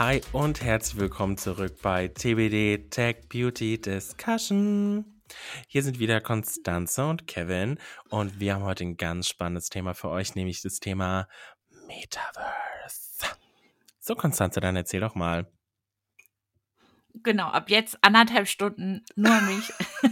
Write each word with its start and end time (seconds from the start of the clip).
Hi 0.00 0.22
und 0.32 0.62
herzlich 0.62 0.98
willkommen 0.98 1.36
zurück 1.36 1.82
bei 1.82 2.08
TBD 2.08 2.88
Tech 2.88 3.28
Beauty 3.28 3.78
Discussion. 3.78 5.20
Hier 5.68 5.82
sind 5.82 5.98
wieder 5.98 6.22
Konstanze 6.22 7.04
und 7.04 7.26
Kevin 7.26 7.78
und 8.08 8.40
wir 8.40 8.54
haben 8.54 8.64
heute 8.64 8.84
ein 8.84 8.96
ganz 8.96 9.28
spannendes 9.28 9.68
Thema 9.68 9.92
für 9.92 10.08
euch, 10.08 10.34
nämlich 10.34 10.62
das 10.62 10.80
Thema 10.80 11.28
Metaverse. 11.86 13.26
So, 13.98 14.14
Konstanze, 14.14 14.60
dann 14.60 14.74
erzähl 14.74 15.00
doch 15.00 15.14
mal. 15.14 15.52
Genau, 17.22 17.48
ab 17.48 17.68
jetzt 17.68 17.98
anderthalb 18.00 18.48
Stunden 18.48 19.04
nur 19.16 19.38
mich. 19.42 19.70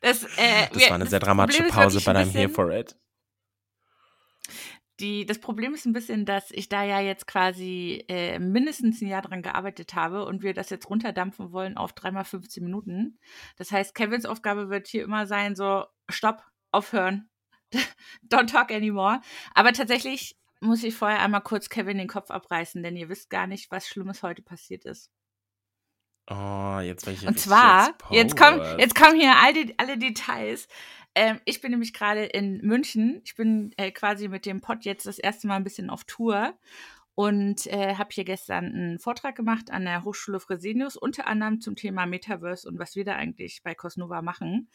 das, 0.00 0.22
äh, 0.36 0.68
das 0.72 0.90
war 0.90 0.94
eine 0.94 1.08
sehr 1.08 1.18
dramatische 1.18 1.64
Pause, 1.64 2.00
but 2.04 2.14
I'm 2.14 2.30
here 2.30 2.48
for 2.48 2.70
it. 2.70 2.94
Die, 5.00 5.26
das 5.26 5.38
Problem 5.38 5.74
ist 5.74 5.84
ein 5.84 5.92
bisschen, 5.92 6.24
dass 6.24 6.50
ich 6.50 6.68
da 6.70 6.82
ja 6.82 7.00
jetzt 7.00 7.26
quasi 7.26 8.04
äh, 8.08 8.38
mindestens 8.38 9.02
ein 9.02 9.08
Jahr 9.08 9.20
dran 9.20 9.42
gearbeitet 9.42 9.94
habe 9.94 10.24
und 10.24 10.42
wir 10.42 10.54
das 10.54 10.70
jetzt 10.70 10.88
runterdampfen 10.88 11.52
wollen 11.52 11.76
auf 11.76 11.92
dreimal 11.92 12.24
15 12.24 12.64
Minuten. 12.64 13.18
Das 13.56 13.72
heißt, 13.72 13.94
Kevins 13.94 14.24
Aufgabe 14.24 14.70
wird 14.70 14.86
hier 14.86 15.04
immer 15.04 15.26
sein, 15.26 15.54
so, 15.54 15.84
stopp, 16.08 16.42
aufhören, 16.72 17.28
don't 18.30 18.50
talk 18.50 18.72
anymore. 18.72 19.20
Aber 19.54 19.72
tatsächlich 19.72 20.36
muss 20.60 20.82
ich 20.82 20.94
vorher 20.94 21.20
einmal 21.20 21.42
kurz 21.42 21.68
Kevin 21.68 21.98
den 21.98 22.08
Kopf 22.08 22.30
abreißen, 22.30 22.82
denn 22.82 22.96
ihr 22.96 23.08
wisst 23.10 23.28
gar 23.28 23.46
nicht, 23.46 23.70
was 23.70 23.86
Schlimmes 23.86 24.22
heute 24.22 24.42
passiert 24.42 24.86
ist. 24.86 25.10
Oh, 26.28 26.78
jetzt 26.82 27.06
welche 27.06 27.28
Und 27.28 27.38
zwar, 27.38 27.88
jetzt, 28.10 28.12
jetzt 28.12 28.36
kommen, 28.36 28.60
jetzt 28.78 28.94
kommen 28.94 29.18
hier 29.18 29.34
all 29.36 29.52
die, 29.52 29.78
alle 29.78 29.96
Details. 29.96 30.66
Ähm, 31.14 31.40
ich 31.44 31.60
bin 31.60 31.70
nämlich 31.70 31.94
gerade 31.94 32.24
in 32.24 32.58
München. 32.58 33.22
Ich 33.24 33.36
bin 33.36 33.72
äh, 33.76 33.90
quasi 33.90 34.28
mit 34.28 34.44
dem 34.44 34.60
Pod 34.60 34.84
jetzt 34.84 35.06
das 35.06 35.18
erste 35.18 35.46
Mal 35.46 35.56
ein 35.56 35.64
bisschen 35.64 35.88
auf 35.88 36.04
Tour 36.04 36.54
und 37.14 37.66
äh, 37.68 37.94
habe 37.94 38.10
hier 38.12 38.24
gestern 38.24 38.66
einen 38.66 38.98
Vortrag 38.98 39.34
gemacht 39.34 39.70
an 39.70 39.86
der 39.86 40.04
Hochschule 40.04 40.38
Fresenius, 40.38 40.96
unter 40.96 41.26
anderem 41.26 41.62
zum 41.62 41.74
Thema 41.74 42.04
Metaverse 42.04 42.68
und 42.68 42.78
was 42.78 42.94
wir 42.94 43.04
da 43.04 43.14
eigentlich 43.16 43.62
bei 43.62 43.74
Cosnova 43.74 44.20
machen. 44.20 44.68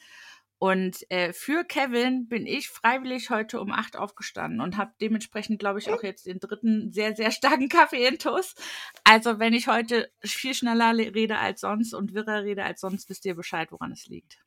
Und 0.64 1.10
äh, 1.10 1.34
für 1.34 1.64
Kevin 1.64 2.28
bin 2.28 2.46
ich 2.46 2.70
freiwillig 2.70 3.32
heute 3.32 3.60
um 3.60 3.72
acht 3.72 3.98
aufgestanden 3.98 4.62
und 4.62 4.78
habe 4.78 4.92
dementsprechend, 5.02 5.58
glaube 5.58 5.80
ich, 5.80 5.90
auch 5.90 6.04
jetzt 6.04 6.28
den 6.28 6.40
dritten 6.40 6.92
sehr, 6.92 7.16
sehr 7.16 7.32
starken 7.32 7.68
Kaffee 7.70 8.06
in 8.06 8.20
Toast. 8.20 8.62
Also 9.04 9.40
wenn 9.40 9.56
ich 9.56 9.68
heute 9.68 10.12
viel 10.24 10.54
schneller 10.54 10.96
rede 10.96 11.40
als 11.40 11.62
sonst 11.62 11.96
und 11.96 12.14
wirrer 12.14 12.44
rede 12.44 12.64
als 12.64 12.82
sonst, 12.82 13.10
wisst 13.10 13.26
ihr 13.26 13.34
Bescheid, 13.34 13.72
woran 13.72 13.92
es 13.92 14.06
liegt. 14.06 14.38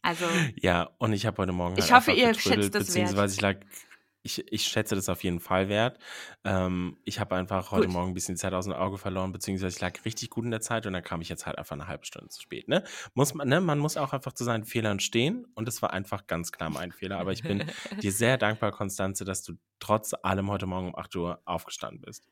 Also. 0.00 0.26
Ja, 0.54 0.90
und 0.98 1.12
ich 1.12 1.26
habe 1.26 1.38
heute 1.38 1.52
Morgen. 1.52 1.74
Halt 1.74 1.84
ich 1.84 1.92
hoffe, 1.92 2.12
ihr 2.12 2.32
schätzt 2.34 2.72
das 2.72 2.86
beziehungsweise 2.86 3.16
wert. 3.16 3.30
Ich, 3.32 3.40
lag, 3.40 3.89
ich, 4.22 4.52
ich 4.52 4.64
schätze 4.64 4.94
das 4.94 5.08
auf 5.08 5.24
jeden 5.24 5.40
Fall 5.40 5.68
wert. 5.68 5.98
Ähm, 6.44 6.98
ich 7.04 7.20
habe 7.20 7.36
einfach 7.36 7.70
heute 7.70 7.86
gut. 7.86 7.94
Morgen 7.94 8.10
ein 8.10 8.14
bisschen 8.14 8.36
Zeit 8.36 8.52
aus 8.52 8.66
dem 8.66 8.74
Auge 8.74 8.98
verloren, 8.98 9.32
beziehungsweise 9.32 9.74
ich 9.74 9.80
lag 9.80 10.04
richtig 10.04 10.30
gut 10.30 10.44
in 10.44 10.50
der 10.50 10.60
Zeit 10.60 10.86
und 10.86 10.92
dann 10.92 11.02
kam 11.02 11.20
ich 11.20 11.28
jetzt 11.28 11.46
halt 11.46 11.56
einfach 11.58 11.74
eine 11.74 11.88
halbe 11.88 12.04
Stunde 12.04 12.28
zu 12.28 12.42
spät. 12.42 12.68
Ne? 12.68 12.84
Muss 13.14 13.32
man, 13.34 13.48
ne? 13.48 13.60
man 13.60 13.78
muss 13.78 13.96
auch 13.96 14.12
einfach 14.12 14.32
zu 14.32 14.44
seinen 14.44 14.64
Fehlern 14.64 15.00
stehen 15.00 15.46
und 15.54 15.68
es 15.68 15.80
war 15.80 15.92
einfach 15.92 16.26
ganz 16.26 16.52
klar 16.52 16.70
mein 16.70 16.92
Fehler. 16.92 17.18
Aber 17.18 17.32
ich 17.32 17.42
bin 17.42 17.64
dir 18.02 18.12
sehr 18.12 18.36
dankbar, 18.36 18.72
Konstanze, 18.72 19.24
dass 19.24 19.42
du 19.42 19.54
trotz 19.78 20.14
allem 20.22 20.50
heute 20.50 20.66
Morgen 20.66 20.88
um 20.88 20.96
8 20.96 21.16
Uhr 21.16 21.42
aufgestanden 21.46 22.02
bist. 22.02 22.28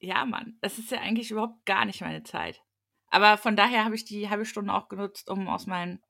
Ja, 0.00 0.24
Mann, 0.24 0.58
das 0.60 0.78
ist 0.78 0.90
ja 0.90 0.98
eigentlich 1.00 1.30
überhaupt 1.30 1.64
gar 1.66 1.84
nicht 1.84 2.00
meine 2.00 2.24
Zeit. 2.24 2.62
Aber 3.08 3.38
von 3.38 3.54
daher 3.54 3.84
habe 3.84 3.94
ich 3.94 4.04
die 4.04 4.28
halbe 4.28 4.44
Stunde 4.44 4.74
auch 4.74 4.88
genutzt, 4.88 5.30
um 5.30 5.48
aus 5.48 5.66
meinem 5.66 6.00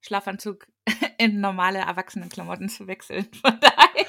Schlafanzug 0.00 0.66
in 1.18 1.40
normale 1.40 1.78
Erwachsenenklamotten 1.80 2.68
zu 2.68 2.86
wechseln. 2.86 3.28
Von 3.42 3.58
daher 3.60 4.06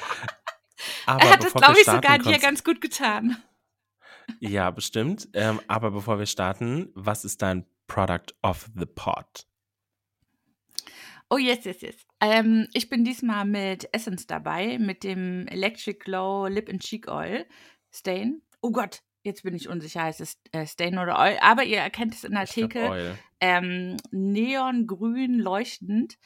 aber 1.05 1.23
er 1.23 1.31
hat 1.31 1.43
es, 1.43 1.53
glaube 1.53 1.79
ich, 1.79 1.85
sogar 1.85 2.19
dir 2.19 2.39
ganz 2.39 2.63
gut 2.63 2.81
getan. 2.81 3.37
Ja, 4.39 4.69
bestimmt. 4.69 5.27
Ähm, 5.33 5.59
aber 5.67 5.91
bevor 5.91 6.19
wir 6.19 6.27
starten, 6.27 6.89
was 6.93 7.25
ist 7.25 7.41
dein 7.41 7.65
Product 7.87 8.27
of 8.43 8.69
the 8.75 8.85
Pod? 8.85 9.47
Oh, 11.31 11.37
yes, 11.37 11.65
yes, 11.65 11.81
yes. 11.81 11.95
Ähm, 12.21 12.67
ich 12.73 12.89
bin 12.89 13.03
diesmal 13.03 13.45
mit 13.45 13.89
Essence 13.93 14.27
dabei, 14.27 14.77
mit 14.77 15.03
dem 15.03 15.47
Electric 15.47 15.99
Glow 15.99 16.47
Lip 16.47 16.69
and 16.69 16.81
Cheek 16.81 17.07
Oil 17.07 17.45
Stain. 17.91 18.41
Oh 18.61 18.71
Gott, 18.71 19.01
jetzt 19.23 19.43
bin 19.43 19.55
ich 19.55 19.69
unsicher, 19.69 20.03
heißt 20.03 20.21
es 20.21 20.39
äh, 20.51 20.65
Stain 20.65 20.97
oder 20.97 21.19
Oil, 21.19 21.37
aber 21.41 21.63
ihr 21.63 21.79
erkennt 21.79 22.13
es 22.13 22.23
in 22.23 22.33
der 22.33 22.43
ich 22.43 22.51
Theke. 22.51 23.17
Ähm, 23.39 23.97
neongrün 24.11 25.39
leuchtend. 25.39 26.17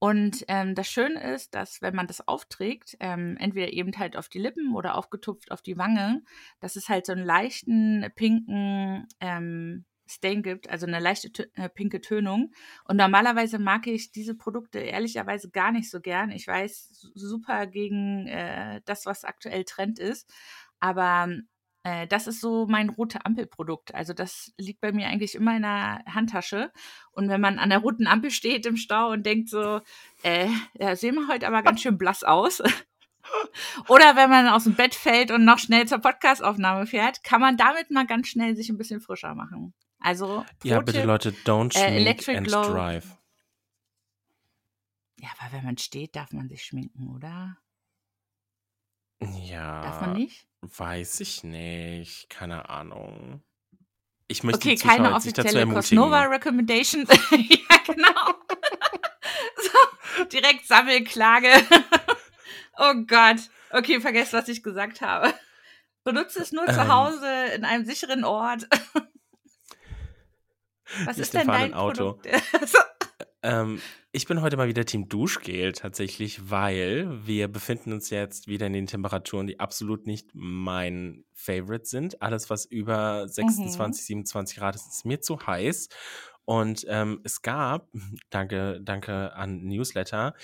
Und 0.00 0.44
ähm, 0.46 0.74
das 0.74 0.88
Schöne 0.88 1.20
ist, 1.34 1.54
dass 1.54 1.82
wenn 1.82 1.94
man 1.94 2.06
das 2.06 2.26
aufträgt, 2.26 2.96
ähm, 3.00 3.36
entweder 3.38 3.72
eben 3.72 3.96
halt 3.98 4.16
auf 4.16 4.28
die 4.28 4.38
Lippen 4.38 4.74
oder 4.74 4.96
aufgetupft 4.96 5.50
auf 5.50 5.60
die 5.60 5.76
Wange, 5.76 6.22
dass 6.60 6.76
es 6.76 6.88
halt 6.88 7.06
so 7.06 7.12
einen 7.12 7.24
leichten 7.24 8.06
pinken 8.14 9.08
ähm, 9.20 9.84
Stain 10.06 10.42
gibt, 10.42 10.70
also 10.70 10.86
eine 10.86 11.00
leichte 11.00 11.50
äh, 11.54 11.68
pinke 11.68 12.00
Tönung. 12.00 12.52
Und 12.84 12.96
normalerweise 12.96 13.58
mag 13.58 13.86
ich 13.86 14.12
diese 14.12 14.34
Produkte 14.34 14.78
ehrlicherweise 14.78 15.50
gar 15.50 15.72
nicht 15.72 15.90
so 15.90 16.00
gern. 16.00 16.30
Ich 16.30 16.46
weiß 16.46 17.10
super 17.14 17.66
gegen 17.66 18.26
äh, 18.26 18.80
das, 18.84 19.04
was 19.04 19.24
aktuell 19.24 19.64
Trend 19.64 19.98
ist. 19.98 20.32
Aber 20.80 21.28
äh, 21.88 22.06
das 22.06 22.26
ist 22.26 22.40
so 22.40 22.66
mein 22.66 22.90
rote 22.90 23.24
Ampelprodukt. 23.24 23.94
Also 23.94 24.12
das 24.12 24.52
liegt 24.58 24.80
bei 24.80 24.92
mir 24.92 25.06
eigentlich 25.06 25.34
immer 25.34 25.56
in 25.56 25.62
der 25.62 26.02
Handtasche. 26.06 26.70
Und 27.12 27.28
wenn 27.28 27.40
man 27.40 27.58
an 27.58 27.70
der 27.70 27.78
roten 27.78 28.06
Ampel 28.06 28.30
steht 28.30 28.66
im 28.66 28.76
Stau 28.76 29.10
und 29.10 29.24
denkt 29.24 29.48
so, 29.48 29.80
äh, 30.22 30.48
ja, 30.74 30.96
sehen 30.96 31.14
wir 31.14 31.28
heute 31.28 31.46
aber 31.46 31.62
ganz 31.62 31.80
schön 31.80 31.96
blass 31.96 32.24
aus. 32.24 32.62
Oder 33.88 34.16
wenn 34.16 34.30
man 34.30 34.48
aus 34.48 34.64
dem 34.64 34.74
Bett 34.74 34.94
fällt 34.94 35.30
und 35.30 35.44
noch 35.44 35.58
schnell 35.58 35.86
zur 35.86 35.98
Podcastaufnahme 35.98 36.86
fährt, 36.86 37.24
kann 37.24 37.40
man 37.40 37.56
damit 37.56 37.90
mal 37.90 38.06
ganz 38.06 38.28
schnell 38.28 38.54
sich 38.54 38.68
ein 38.68 38.78
bisschen 38.78 39.00
frischer 39.00 39.34
machen. 39.34 39.74
Also 39.98 40.44
ja, 40.62 40.80
bitte 40.80 41.04
Leute, 41.04 41.30
don't 41.44 41.76
äh, 41.76 42.00
schmink 42.20 42.38
and 42.38 42.46
Glow. 42.46 42.62
drive. 42.62 43.16
Ja, 45.20 45.28
weil 45.40 45.52
wenn 45.52 45.64
man 45.64 45.78
steht, 45.78 46.14
darf 46.14 46.32
man 46.32 46.48
sich 46.48 46.62
schminken, 46.62 47.08
oder? 47.08 47.56
Ja. 49.20 49.82
Darf 49.82 50.00
man 50.00 50.12
nicht? 50.14 50.46
Weiß 50.60 51.20
ich 51.20 51.44
nicht. 51.44 52.28
Keine 52.30 52.68
Ahnung. 52.68 53.42
Ich 54.28 54.42
möchte 54.42 54.68
okay, 54.68 54.76
keine 54.76 55.14
offizielle 55.14 55.66
Cosnova 55.66 56.24
Recommendation. 56.24 57.06
ja, 57.30 57.76
genau. 57.86 58.34
so, 59.56 60.24
direkt 60.26 60.66
Sammelklage. 60.66 61.48
oh 62.78 62.94
Gott. 63.06 63.38
Okay, 63.70 64.00
vergesst, 64.00 64.34
was 64.34 64.48
ich 64.48 64.62
gesagt 64.62 65.00
habe. 65.00 65.32
Benutze 66.04 66.40
es 66.40 66.52
nur 66.52 66.68
ähm, 66.68 66.74
zu 66.74 66.88
Hause 66.88 67.26
in 67.54 67.64
einem 67.64 67.84
sicheren 67.84 68.24
Ort. 68.24 68.68
was 71.04 71.18
ist 71.18 71.34
denn 71.34 71.46
dein 71.48 71.74
Auto? 71.74 72.20
Ähm, 73.42 73.80
ich 74.18 74.26
bin 74.26 74.42
heute 74.42 74.56
mal 74.56 74.66
wieder 74.66 74.84
Team 74.84 75.08
Duschgel 75.08 75.70
tatsächlich, 75.70 76.50
weil 76.50 77.24
wir 77.24 77.46
befinden 77.46 77.92
uns 77.92 78.10
jetzt 78.10 78.48
wieder 78.48 78.66
in 78.66 78.72
den 78.72 78.88
Temperaturen, 78.88 79.46
die 79.46 79.60
absolut 79.60 80.08
nicht 80.08 80.30
mein 80.34 81.24
Favorite 81.34 81.86
sind. 81.86 82.20
Alles, 82.20 82.50
was 82.50 82.64
über 82.64 83.28
26, 83.28 83.76
mhm. 84.02 84.24
27 84.24 84.58
Grad 84.58 84.74
ist, 84.74 84.88
ist 84.88 85.04
mir 85.04 85.20
zu 85.20 85.46
heiß. 85.46 85.88
Und 86.44 86.84
ähm, 86.88 87.20
es 87.22 87.42
gab, 87.42 87.90
danke, 88.30 88.80
danke 88.82 89.36
an 89.36 89.62
Newsletter, 89.62 90.34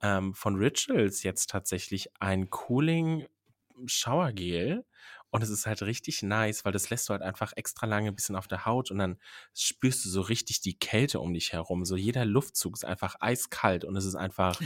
ähm, 0.00 0.32
von 0.32 0.56
Rituals 0.56 1.22
jetzt 1.22 1.50
tatsächlich 1.50 2.08
ein 2.20 2.48
Cooling 2.48 3.26
Showergel 3.84 4.86
und 5.30 5.42
es 5.42 5.50
ist 5.50 5.66
halt 5.66 5.82
richtig 5.82 6.22
nice, 6.22 6.64
weil 6.64 6.72
das 6.72 6.90
lässt 6.90 7.08
du 7.08 7.12
halt 7.12 7.22
einfach 7.22 7.52
extra 7.56 7.86
lange 7.86 8.08
ein 8.08 8.14
bisschen 8.14 8.36
auf 8.36 8.48
der 8.48 8.64
Haut 8.64 8.90
und 8.90 8.98
dann 8.98 9.18
spürst 9.54 10.04
du 10.04 10.08
so 10.08 10.22
richtig 10.22 10.60
die 10.60 10.78
Kälte 10.78 11.20
um 11.20 11.34
dich 11.34 11.52
herum. 11.52 11.84
So 11.84 11.96
jeder 11.96 12.24
Luftzug 12.24 12.74
ist 12.74 12.84
einfach 12.84 13.16
eiskalt 13.20 13.84
und 13.84 13.96
es 13.96 14.04
ist 14.04 14.14
einfach 14.14 14.58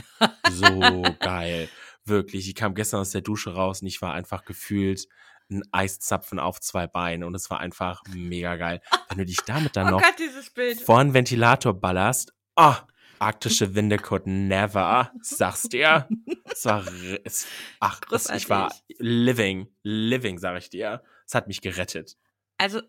so 0.49 1.01
geil. 1.19 1.69
Wirklich. 2.05 2.47
Ich 2.47 2.55
kam 2.55 2.75
gestern 2.75 3.01
aus 3.01 3.11
der 3.11 3.21
Dusche 3.21 3.53
raus 3.53 3.81
und 3.81 3.87
ich 3.87 4.01
war 4.01 4.13
einfach 4.13 4.45
gefühlt 4.45 5.07
ein 5.49 5.63
Eiszapfen 5.71 6.39
auf 6.39 6.61
zwei 6.61 6.87
Beinen 6.87 7.23
und 7.23 7.35
es 7.35 7.49
war 7.49 7.59
einfach 7.59 8.01
mega 8.13 8.55
geil. 8.55 8.81
Wenn 9.09 9.17
du 9.17 9.25
dich 9.25 9.41
damit 9.45 9.75
dann 9.75 9.87
oh 9.87 9.91
noch 9.97 10.01
Gott, 10.01 10.81
vor 10.81 10.99
einen 10.99 11.13
Ventilator 11.13 11.73
ballerst, 11.73 12.33
ah, 12.55 12.77
oh, 12.79 12.92
arktische 13.23 13.75
Winde 13.75 13.97
could 13.97 14.27
never, 14.27 15.11
sagst 15.21 15.73
dir. 15.73 16.07
Es 16.45 16.65
war, 16.65 16.85
es, 17.23 17.47
ach, 17.79 18.01
es, 18.11 18.29
ich 18.29 18.49
war 18.49 18.71
living, 18.99 19.67
living, 19.81 20.37
sag 20.37 20.57
ich 20.57 20.69
dir. 20.69 21.03
Es 21.25 21.33
hat 21.33 21.47
mich 21.47 21.61
gerettet. 21.61 22.17
Also, 22.57 22.81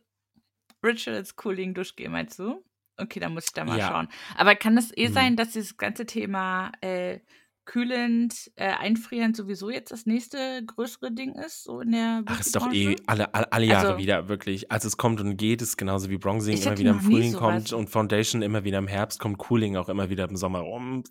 Rituals 0.83 1.37
Cooling 1.37 1.75
Duschgel, 1.75 2.09
meinst 2.09 2.39
du? 2.39 2.65
Okay, 2.97 3.21
dann 3.21 3.33
muss 3.35 3.47
ich 3.47 3.53
da 3.53 3.65
mal 3.65 3.79
ja. 3.79 3.89
schauen. 3.89 4.09
Aber 4.37 4.55
kann 4.55 4.77
das 4.77 4.97
eh 4.97 5.09
mhm. 5.09 5.13
sein, 5.13 5.37
dass 5.37 5.51
dieses 5.51 5.77
ganze 5.77 6.07
Thema 6.07 6.73
äh, 6.81 7.21
kühlend, 7.65 8.51
äh, 8.57 8.67
einfrierend 8.67 9.37
sowieso 9.37 9.71
jetzt 9.71 9.91
das 9.91 10.07
nächste 10.07 10.65
größere 10.67 11.13
Ding 11.13 11.35
ist, 11.35 11.65
so 11.65 11.81
in 11.81 11.93
der 11.93 12.23
Ach, 12.27 12.41
ist 12.41 12.55
doch 12.55 12.73
eh 12.73 12.97
alle, 13.07 13.33
alle, 13.35 13.53
alle 13.53 13.67
Jahre 13.67 13.87
also, 13.89 13.99
wieder, 13.99 14.29
wirklich. 14.29 14.71
Als 14.71 14.85
es 14.85 14.97
kommt 14.97 15.21
und 15.21 15.37
geht, 15.37 15.63
ist 15.63 15.77
genauso 15.77 16.11
wie 16.11 16.19
Bronzing 16.19 16.61
immer 16.61 16.79
wieder 16.79 16.91
im 16.91 17.01
Frühling 17.01 17.33
kommt 17.33 17.73
und 17.73 17.89
Foundation 17.89 18.43
immer 18.43 18.65
wieder 18.65 18.79
im 18.79 18.89
Herbst, 18.89 19.19
kommt 19.21 19.39
Cooling 19.39 19.77
auch 19.77 19.89
immer 19.89 20.11
wieder 20.11 20.29
im 20.29 20.37
Sommer 20.37 20.61
rum. 20.61 21.05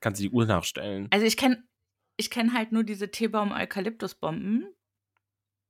Kannst 0.00 0.20
du 0.20 0.28
die 0.28 0.30
Uhr 0.30 0.46
nachstellen. 0.46 1.08
Also 1.10 1.26
ich 1.26 1.36
kenne 1.36 1.62
ich 2.16 2.30
kenn 2.30 2.54
halt 2.54 2.72
nur 2.72 2.82
diese 2.82 3.10
Teebaum-Eukalyptus-Bomben. 3.10 4.74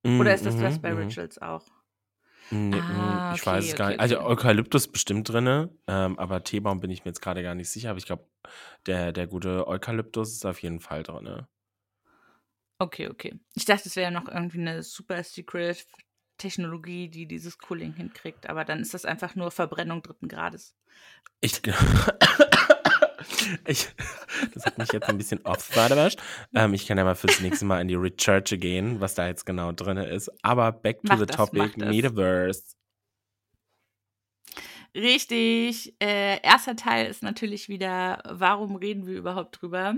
Mm, 0.05 0.21
Oder 0.21 0.35
ist 0.35 0.47
das 0.47 0.55
mhm, 0.55 0.61
das 0.61 0.79
bei 0.81 0.93
mhm. 0.93 0.99
Rituals 0.99 1.43
auch? 1.43 1.67
Nee, 2.51 2.79
Ah, 2.81 3.33
mm, 3.33 3.35
ich 3.35 3.45
weiß 3.45 3.65
okay, 3.65 3.73
es 3.73 3.77
gar 3.77 3.87
okay, 3.89 3.95
nicht. 3.95 4.01
Also. 4.01 4.21
Eukalyptus 4.21 4.89
bestimmt 4.89 5.29
drinne, 5.29 5.71
ähm, 5.87 6.19
aber 6.19 6.45
Teebaum 6.45 6.81
bin 6.81 6.91
ich 6.91 7.05
mir 7.05 7.11
jetzt 7.11 7.21
gerade 7.21 7.43
gar 7.43 7.55
nicht 7.55 7.71
sicher. 7.71 7.91
Aber 7.91 7.99
ich 7.99 8.07
glaube, 8.07 8.27
der, 8.87 9.13
der 9.13 9.27
gute 9.27 9.67
Eukalyptus 9.67 10.33
ist 10.33 10.47
auf 10.47 10.63
jeden 10.63 10.81
Fall 10.81 11.03
drinne. 11.03 11.49
Okay, 12.79 13.09
okay. 13.09 13.35
Ich 13.55 13.65
dachte, 13.65 13.89
es 13.89 13.97
wäre 13.97 14.13
noch 14.13 14.29
irgendwie 14.29 14.61
eine 14.61 14.83
super 14.83 15.23
secret 15.25 15.87
Technologie, 16.39 17.09
die 17.09 17.27
dieses 17.27 17.59
Cooling 17.59 17.95
hinkriegt, 17.95 18.49
aber 18.49 18.65
dann 18.65 18.81
ist 18.81 18.93
das 18.93 19.07
einfach 19.07 19.35
nur 19.35 19.51
Verbrennung 19.51 20.03
dritten 20.03 20.29
Grades. 20.29 20.77
Ich, 21.41 21.63
ich, 23.67 23.89
das 24.55 24.67
hat 24.67 24.79
mich 24.79 24.93
jetzt 24.93 25.09
ein 25.09 25.19
bisschen 25.19 25.45
off 25.45 25.75
erwischt. 25.77 26.21
Ähm, 26.55 26.75
ich 26.75 26.87
kann 26.87 26.99
ja 26.99 27.05
mal 27.05 27.15
fürs 27.15 27.41
nächste 27.41 27.65
Mal 27.65 27.81
in 27.81 27.89
die 27.89 27.95
Recherche 27.95 28.59
gehen, 28.59 29.01
was 29.01 29.15
da 29.15 29.27
jetzt 29.27 29.47
genau 29.47 29.73
drin 29.73 29.97
ist. 29.97 30.31
Aber 30.43 30.73
back 30.73 31.03
to 31.03 31.09
Mach 31.09 31.19
the 31.19 31.27
das, 31.27 31.37
topic. 31.37 31.77
Metaverse. 31.77 32.77
Richtig. 34.95 35.95
Äh, 36.01 36.41
erster 36.43 36.77
Teil 36.77 37.07
ist 37.07 37.23
natürlich 37.23 37.69
wieder, 37.69 38.23
warum 38.27 38.77
reden 38.77 39.07
wir 39.07 39.17
überhaupt 39.17 39.61
drüber? 39.61 39.95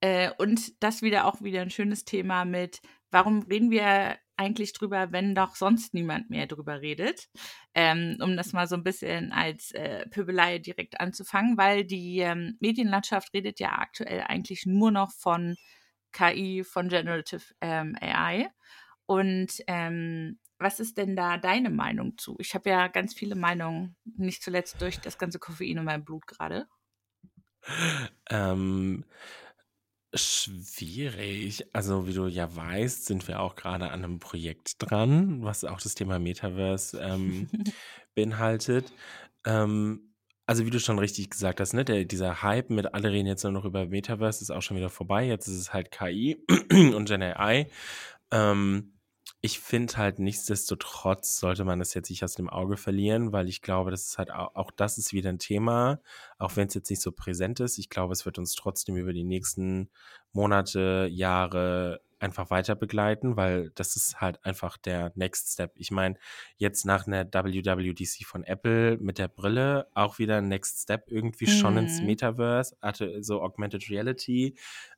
Äh, 0.00 0.30
und 0.38 0.82
das 0.82 1.02
wieder 1.02 1.26
auch 1.26 1.42
wieder 1.42 1.60
ein 1.62 1.70
schönes 1.70 2.04
Thema 2.04 2.44
mit, 2.44 2.80
warum 3.10 3.42
reden 3.42 3.70
wir 3.70 4.16
eigentlich 4.36 4.72
drüber, 4.72 5.12
wenn 5.12 5.34
doch 5.34 5.56
sonst 5.56 5.94
niemand 5.94 6.30
mehr 6.30 6.46
drüber 6.46 6.80
redet? 6.80 7.28
Ähm, 7.74 8.16
um 8.20 8.36
das 8.36 8.52
mal 8.52 8.66
so 8.66 8.76
ein 8.76 8.84
bisschen 8.84 9.32
als 9.32 9.72
äh, 9.72 10.06
Pöbelei 10.08 10.58
direkt 10.58 11.00
anzufangen, 11.00 11.56
weil 11.56 11.84
die 11.84 12.18
ähm, 12.20 12.56
Medienlandschaft 12.60 13.32
redet 13.34 13.60
ja 13.60 13.72
aktuell 13.78 14.22
eigentlich 14.22 14.66
nur 14.66 14.90
noch 14.90 15.12
von 15.12 15.56
KI, 16.12 16.64
von 16.64 16.88
Generative 16.88 17.42
ähm, 17.60 17.96
AI. 18.00 18.48
Und 19.06 19.62
ähm, 19.66 20.38
was 20.58 20.80
ist 20.80 20.96
denn 20.98 21.16
da 21.16 21.36
deine 21.36 21.70
Meinung 21.70 22.16
zu? 22.16 22.36
Ich 22.38 22.54
habe 22.54 22.70
ja 22.70 22.88
ganz 22.88 23.14
viele 23.14 23.34
Meinungen, 23.34 23.96
nicht 24.04 24.42
zuletzt 24.42 24.80
durch 24.80 25.00
das 25.00 25.18
ganze 25.18 25.38
Koffein 25.38 25.78
in 25.78 25.84
meinem 25.84 26.04
Blut 26.04 26.26
gerade. 26.26 26.66
Ähm, 28.30 29.04
schwierig. 30.14 31.66
Also, 31.72 32.06
wie 32.06 32.12
du 32.12 32.26
ja 32.26 32.54
weißt, 32.54 33.06
sind 33.06 33.26
wir 33.28 33.40
auch 33.40 33.54
gerade 33.56 33.90
an 33.90 34.04
einem 34.04 34.18
Projekt 34.18 34.76
dran, 34.78 35.42
was 35.42 35.64
auch 35.64 35.80
das 35.80 35.94
Thema 35.94 36.18
Metaverse 36.18 37.00
ähm, 37.00 37.48
beinhaltet. 38.14 38.92
Ähm, 39.44 40.14
also, 40.46 40.66
wie 40.66 40.70
du 40.70 40.80
schon 40.80 40.98
richtig 40.98 41.30
gesagt 41.30 41.60
hast, 41.60 41.72
ne, 41.72 41.84
der, 41.84 42.04
dieser 42.04 42.42
Hype 42.42 42.70
mit 42.70 42.94
alle 42.94 43.10
reden 43.10 43.26
jetzt 43.26 43.44
nur 43.44 43.52
noch 43.52 43.64
über 43.64 43.86
Metaverse 43.86 44.42
ist 44.42 44.50
auch 44.50 44.62
schon 44.62 44.76
wieder 44.76 44.90
vorbei. 44.90 45.26
Jetzt 45.26 45.48
ist 45.48 45.58
es 45.58 45.72
halt 45.72 45.90
KI 45.90 46.36
und 46.70 47.06
Gen 47.06 47.22
AI. 47.22 47.68
Ähm, 48.30 48.93
ich 49.44 49.60
finde 49.60 49.98
halt 49.98 50.20
nichtsdestotrotz 50.20 51.38
sollte 51.38 51.66
man 51.66 51.78
das 51.78 51.92
jetzt 51.92 52.08
nicht 52.08 52.24
aus 52.24 52.34
dem 52.34 52.48
Auge 52.48 52.78
verlieren, 52.78 53.30
weil 53.30 53.46
ich 53.46 53.60
glaube, 53.60 53.90
das 53.90 54.06
ist 54.06 54.16
halt 54.16 54.30
auch, 54.30 54.54
auch 54.54 54.70
das 54.70 54.96
ist 54.96 55.12
wieder 55.12 55.28
ein 55.28 55.38
Thema, 55.38 56.00
auch 56.38 56.56
wenn 56.56 56.68
es 56.68 56.72
jetzt 56.72 56.88
nicht 56.88 57.02
so 57.02 57.12
präsent 57.12 57.60
ist. 57.60 57.76
Ich 57.76 57.90
glaube, 57.90 58.14
es 58.14 58.24
wird 58.24 58.38
uns 58.38 58.54
trotzdem 58.54 58.96
über 58.96 59.12
die 59.12 59.22
nächsten 59.22 59.90
Monate, 60.32 61.08
Jahre 61.12 62.00
einfach 62.20 62.48
weiter 62.48 62.74
begleiten, 62.74 63.36
weil 63.36 63.70
das 63.74 63.96
ist 63.96 64.18
halt 64.18 64.42
einfach 64.46 64.78
der 64.78 65.12
Next 65.14 65.52
Step. 65.52 65.72
Ich 65.76 65.90
meine, 65.90 66.16
jetzt 66.56 66.86
nach 66.86 67.06
einer 67.06 67.26
WWDC 67.26 68.24
von 68.24 68.44
Apple 68.44 68.96
mit 68.96 69.18
der 69.18 69.28
Brille 69.28 69.88
auch 69.92 70.18
wieder 70.18 70.38
ein 70.38 70.48
Next 70.48 70.84
Step 70.84 71.04
irgendwie 71.10 71.46
schon 71.48 71.76
ins 71.76 72.00
Mhm. 72.00 72.06
Metaverse, 72.06 72.76
hatte 72.80 73.22
so 73.22 73.42
Augmented 73.42 73.90
Reality, 73.90 74.54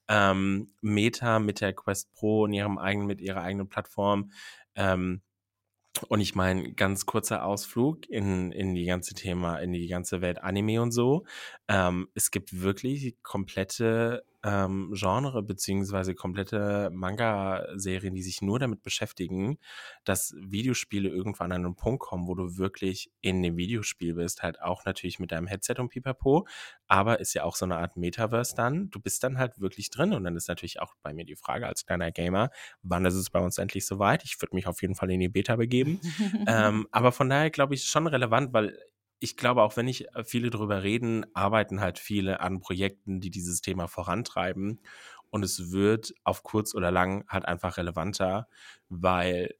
ähm, 0.09 0.69
Meta 0.81 1.39
mit 1.39 1.61
der 1.61 1.73
Quest 1.73 2.13
Pro 2.15 2.43
und 2.43 2.53
ihrem 2.53 2.79
eigenen, 2.79 3.07
mit 3.07 3.21
ihrer 3.21 3.43
eigenen 3.43 3.69
Plattform. 3.69 4.31
Ähm, 4.75 5.23
und 6.09 6.21
ich 6.21 6.35
meine, 6.35 6.73
ganz 6.75 7.07
kurzer 7.07 7.45
Ausflug 7.45 8.09
in, 8.09 8.53
in 8.53 8.75
die 8.75 8.85
ganze 8.85 9.15
Thema, 9.15 9.59
in 9.59 9.73
die 9.73 9.89
ganze 9.89 10.21
Welt 10.21 10.43
Anime 10.43 10.83
und 10.83 10.93
so. 10.93 11.25
Ähm, 11.69 12.09
es 12.15 12.31
gibt 12.31 12.61
wirklich 12.61 13.17
komplette 13.23 14.25
ähm, 14.47 14.93
Genre 14.95 15.43
beziehungsweise 15.43 16.15
komplette 16.15 16.91
Manga-Serien, 16.93 18.15
die 18.15 18.23
sich 18.23 18.43
nur 18.43 18.61
damit 18.61 18.83
beschäftigen, 18.83 19.59
dass 20.05 20.35
Videospiele 20.39 21.09
irgendwann 21.09 21.51
an 21.51 21.65
einen 21.65 21.75
Punkt 21.75 22.01
kommen, 22.01 22.29
wo 22.29 22.35
du 22.35 22.57
wirklich 22.57 23.11
in 23.21 23.43
dem 23.43 23.57
Videospiel 23.57 24.15
bist, 24.15 24.45
halt 24.45 24.63
auch 24.63 24.85
natürlich 24.85 25.19
mit 25.19 25.33
deinem 25.33 25.49
Headset 25.49 25.75
und 25.79 25.89
Pipapo, 25.89 26.47
aber 26.87 27.19
ist 27.19 27.35
ja 27.35 27.43
auch 27.43 27.57
so 27.57 27.65
eine 27.65 27.77
Art 27.77 27.97
Metaverse 27.97 28.55
dann. 28.55 28.89
Du 28.91 29.01
bist 29.01 29.25
dann 29.25 29.37
halt 29.37 29.61
wirklich 29.61 29.91
drin 29.91 30.13
und 30.13 30.23
dann 30.23 30.37
ist 30.37 30.49
natürlich 30.49 30.81
auch 30.81 30.95
bei 31.03 31.13
mir 31.13 31.25
die 31.25 31.37
Frage 31.37 31.67
als 31.67 31.85
kleiner 31.85 32.13
Gamer, 32.13 32.51
wann 32.83 33.05
ist 33.05 33.15
es 33.15 33.31
bei 33.31 33.41
uns 33.41 33.59
endlich 33.59 33.85
soweit? 33.85 34.23
Ich 34.23 34.41
würde 34.41 34.55
mich 34.55 34.69
auf 34.69 34.81
jeden 34.81 34.95
Fall 34.95 35.11
in 35.11 35.19
die 35.19 35.29
Beta 35.29 35.57
begeben. 35.57 36.01
ähm, 36.47 36.87
aber 36.93 37.11
von 37.11 37.29
daher 37.29 37.51
glaube 37.51 37.75
ich 37.75 37.85
schon 37.85 38.07
relevant, 38.07 38.53
weil 38.53 38.79
ich 39.21 39.37
glaube, 39.37 39.63
auch 39.63 39.77
wenn 39.77 39.87
nicht 39.87 40.07
viele 40.25 40.51
drüber 40.51 40.83
reden, 40.83 41.27
arbeiten 41.35 41.81
halt 41.81 41.99
viele 41.99 42.41
an 42.41 42.61
Projekten, 42.61 43.21
die 43.21 43.31
dieses 43.31 43.61
Thema 43.63 43.89
vorantreiben. 43.89 44.81
Und 45.31 45.43
es 45.45 45.73
wird 45.73 46.15
auf 46.25 46.43
kurz 46.43 46.75
oder 46.75 46.91
lang 46.91 47.25
halt 47.29 47.47
einfach 47.47 47.77
relevanter, 47.79 48.49
weil 48.89 49.55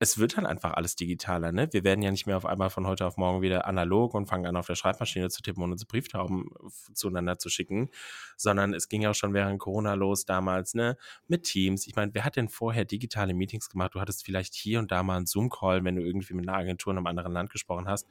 es 0.00 0.18
wird 0.18 0.36
dann 0.36 0.44
einfach 0.46 0.74
alles 0.74 0.96
digitaler, 0.96 1.52
ne? 1.52 1.68
Wir 1.72 1.84
werden 1.84 2.02
ja 2.02 2.10
nicht 2.10 2.26
mehr 2.26 2.36
auf 2.36 2.44
einmal 2.44 2.68
von 2.68 2.86
heute 2.86 3.06
auf 3.06 3.16
morgen 3.16 3.42
wieder 3.42 3.66
analog 3.66 4.12
und 4.14 4.26
fangen 4.26 4.44
an, 4.46 4.56
auf 4.56 4.66
der 4.66 4.74
Schreibmaschine 4.74 5.30
zu 5.30 5.40
tippen 5.40 5.62
und 5.62 5.72
unsere 5.72 5.86
Brieftauben 5.88 6.50
zueinander 6.92 7.38
zu 7.38 7.48
schicken, 7.48 7.88
sondern 8.36 8.74
es 8.74 8.88
ging 8.88 9.02
ja 9.02 9.10
auch 9.10 9.14
schon 9.14 9.32
während 9.34 9.60
Corona 9.60 9.94
los 9.94 10.26
damals, 10.26 10.74
ne? 10.74 10.96
Mit 11.28 11.44
Teams. 11.44 11.86
Ich 11.86 11.96
meine, 11.96 12.12
wer 12.14 12.24
hat 12.24 12.36
denn 12.36 12.48
vorher 12.48 12.84
digitale 12.84 13.34
Meetings 13.34 13.70
gemacht? 13.70 13.94
Du 13.94 14.00
hattest 14.00 14.24
vielleicht 14.24 14.54
hier 14.54 14.80
und 14.80 14.90
da 14.92 15.02
mal 15.02 15.16
einen 15.16 15.26
Zoom-Call, 15.26 15.84
wenn 15.84 15.96
du 15.96 16.02
irgendwie 16.02 16.34
mit 16.34 16.48
einer 16.48 16.58
Agentur 16.58 16.92
in 16.92 16.98
einem 16.98 17.06
anderen 17.06 17.32
Land 17.32 17.50
gesprochen 17.50 17.88
hast 17.88 18.08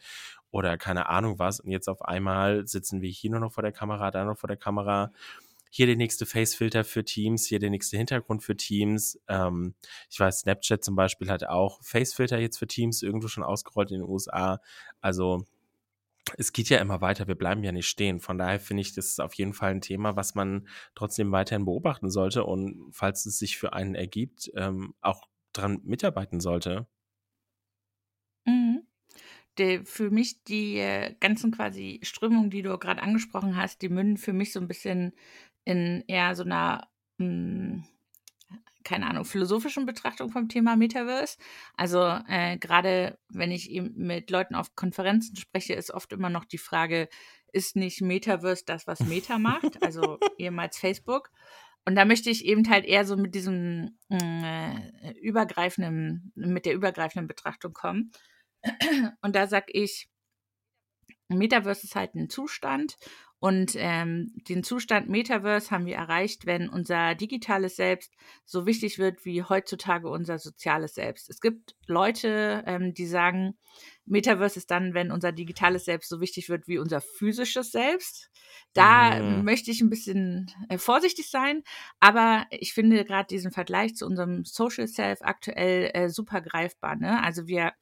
oder 0.53 0.77
keine 0.77 1.09
Ahnung 1.09 1.39
was. 1.39 1.59
Und 1.59 1.71
jetzt 1.71 1.89
auf 1.89 2.03
einmal 2.03 2.67
sitzen 2.67 3.01
wir 3.01 3.09
hier 3.09 3.31
nur 3.31 3.39
noch 3.39 3.51
vor 3.51 3.63
der 3.63 3.71
Kamera, 3.71 4.11
da 4.11 4.23
noch 4.23 4.37
vor 4.37 4.47
der 4.47 4.57
Kamera 4.57 5.11
hier 5.71 5.87
der 5.87 5.95
nächste 5.95 6.27
Face-Filter 6.27 6.83
für 6.83 7.03
Teams, 7.03 7.47
hier 7.47 7.57
der 7.57 7.71
nächste 7.71 7.97
Hintergrund 7.97 8.43
für 8.43 8.55
Teams. 8.55 9.19
Ähm, 9.27 9.73
ich 10.11 10.19
weiß, 10.19 10.41
Snapchat 10.41 10.83
zum 10.83 10.95
Beispiel 10.95 11.31
hat 11.31 11.43
auch 11.45 11.81
Face-Filter 11.81 12.37
jetzt 12.37 12.59
für 12.59 12.67
Teams 12.67 13.01
irgendwo 13.01 13.27
schon 13.27 13.43
ausgerollt 13.43 13.89
in 13.89 14.01
den 14.01 14.07
USA. 14.07 14.61
Also 15.01 15.43
es 16.37 16.53
geht 16.53 16.69
ja 16.69 16.77
immer 16.77 17.01
weiter, 17.01 17.27
wir 17.27 17.35
bleiben 17.35 17.63
ja 17.63 17.71
nicht 17.71 17.87
stehen. 17.87 18.19
Von 18.19 18.37
daher 18.37 18.59
finde 18.59 18.81
ich, 18.81 18.93
das 18.93 19.07
ist 19.07 19.19
auf 19.19 19.33
jeden 19.33 19.53
Fall 19.53 19.71
ein 19.71 19.81
Thema, 19.81 20.15
was 20.15 20.35
man 20.35 20.67
trotzdem 20.93 21.31
weiterhin 21.31 21.65
beobachten 21.65 22.11
sollte 22.11 22.43
und 22.43 22.91
falls 22.91 23.25
es 23.25 23.39
sich 23.39 23.57
für 23.57 23.73
einen 23.73 23.95
ergibt, 23.95 24.51
ähm, 24.55 24.93
auch 25.01 25.27
dran 25.51 25.81
mitarbeiten 25.83 26.39
sollte. 26.39 26.85
Mhm. 28.45 28.83
Der, 29.57 29.85
für 29.85 30.09
mich 30.09 30.43
die 30.43 30.77
äh, 30.77 31.15
ganzen 31.19 31.51
quasi 31.51 31.99
Strömungen, 32.03 32.49
die 32.49 32.63
du 32.63 32.77
gerade 32.77 33.03
angesprochen 33.03 33.55
hast, 33.55 33.81
die 33.81 33.89
münden 33.89 34.17
für 34.17 34.33
mich 34.33 34.51
so 34.51 34.59
ein 34.59 34.67
bisschen 34.67 35.13
in 35.63 36.03
eher 36.07 36.35
so 36.35 36.43
einer, 36.43 36.87
mh, 37.17 37.83
keine 38.83 39.07
Ahnung, 39.07 39.25
philosophischen 39.25 39.85
Betrachtung 39.85 40.29
vom 40.29 40.49
Thema 40.49 40.75
Metaverse. 40.75 41.37
Also 41.75 42.01
äh, 42.27 42.57
gerade 42.57 43.17
wenn 43.29 43.51
ich 43.51 43.69
eben 43.69 43.93
mit 43.95 44.29
Leuten 44.29 44.55
auf 44.55 44.75
Konferenzen 44.75 45.35
spreche, 45.35 45.73
ist 45.73 45.91
oft 45.91 46.11
immer 46.11 46.29
noch 46.29 46.45
die 46.45 46.57
Frage, 46.57 47.07
ist 47.53 47.75
nicht 47.75 48.01
Metaverse 48.01 48.63
das, 48.65 48.87
was 48.87 48.99
Meta 49.01 49.37
macht, 49.37 49.81
also 49.83 50.19
ehemals 50.37 50.77
Facebook? 50.77 51.31
Und 51.85 51.95
da 51.95 52.05
möchte 52.05 52.29
ich 52.29 52.45
eben 52.45 52.69
halt 52.69 52.85
eher 52.85 53.05
so 53.05 53.17
mit 53.17 53.35
diesem 53.35 53.97
äh, 54.09 55.11
übergreifenden, 55.21 56.31
mit 56.35 56.65
der 56.65 56.73
übergreifenden 56.73 57.27
Betrachtung 57.27 57.73
kommen. 57.73 58.11
Und 59.21 59.35
da 59.35 59.47
sag 59.47 59.65
ich, 59.73 60.09
Metaverse 61.29 61.85
ist 61.85 61.95
halt 61.95 62.15
ein 62.15 62.29
Zustand 62.29 62.97
und 63.39 63.73
ähm, 63.75 64.31
den 64.47 64.63
Zustand 64.63 65.09
Metaverse 65.09 65.69
haben 65.71 65.85
wir 65.85 65.95
erreicht, 65.95 66.45
wenn 66.45 66.69
unser 66.69 67.13
digitales 67.15 67.75
Selbst 67.75 68.13
so 68.45 68.65
wichtig 68.65 68.99
wird 68.99 69.25
wie 69.25 69.43
heutzutage 69.43 70.09
unser 70.09 70.39
soziales 70.39 70.93
Selbst. 70.93 71.29
Es 71.29 71.41
gibt 71.41 71.75
Leute, 71.87 72.63
ähm, 72.65 72.93
die 72.93 73.05
sagen, 73.05 73.57
Metaverse 74.05 74.57
ist 74.59 74.71
dann, 74.71 74.93
wenn 74.93 75.11
unser 75.11 75.33
digitales 75.33 75.83
Selbst 75.85 76.07
so 76.09 76.21
wichtig 76.21 76.47
wird 76.49 76.67
wie 76.67 76.77
unser 76.77 77.01
physisches 77.01 77.71
Selbst. 77.71 78.29
Da 78.73 79.21
Mhm. 79.21 79.43
möchte 79.43 79.71
ich 79.71 79.81
ein 79.81 79.89
bisschen 79.89 80.49
äh, 80.69 80.77
vorsichtig 80.77 81.29
sein, 81.29 81.63
aber 81.99 82.45
ich 82.49 82.73
finde 82.73 83.03
gerade 83.03 83.27
diesen 83.27 83.51
Vergleich 83.51 83.95
zu 83.95 84.05
unserem 84.05 84.45
Social 84.45 84.87
Self 84.87 85.19
aktuell 85.21 85.91
äh, 85.93 86.09
super 86.09 86.39
greifbar. 86.41 86.95
Ne? 86.95 87.21
Also 87.21 87.47
wir 87.47 87.73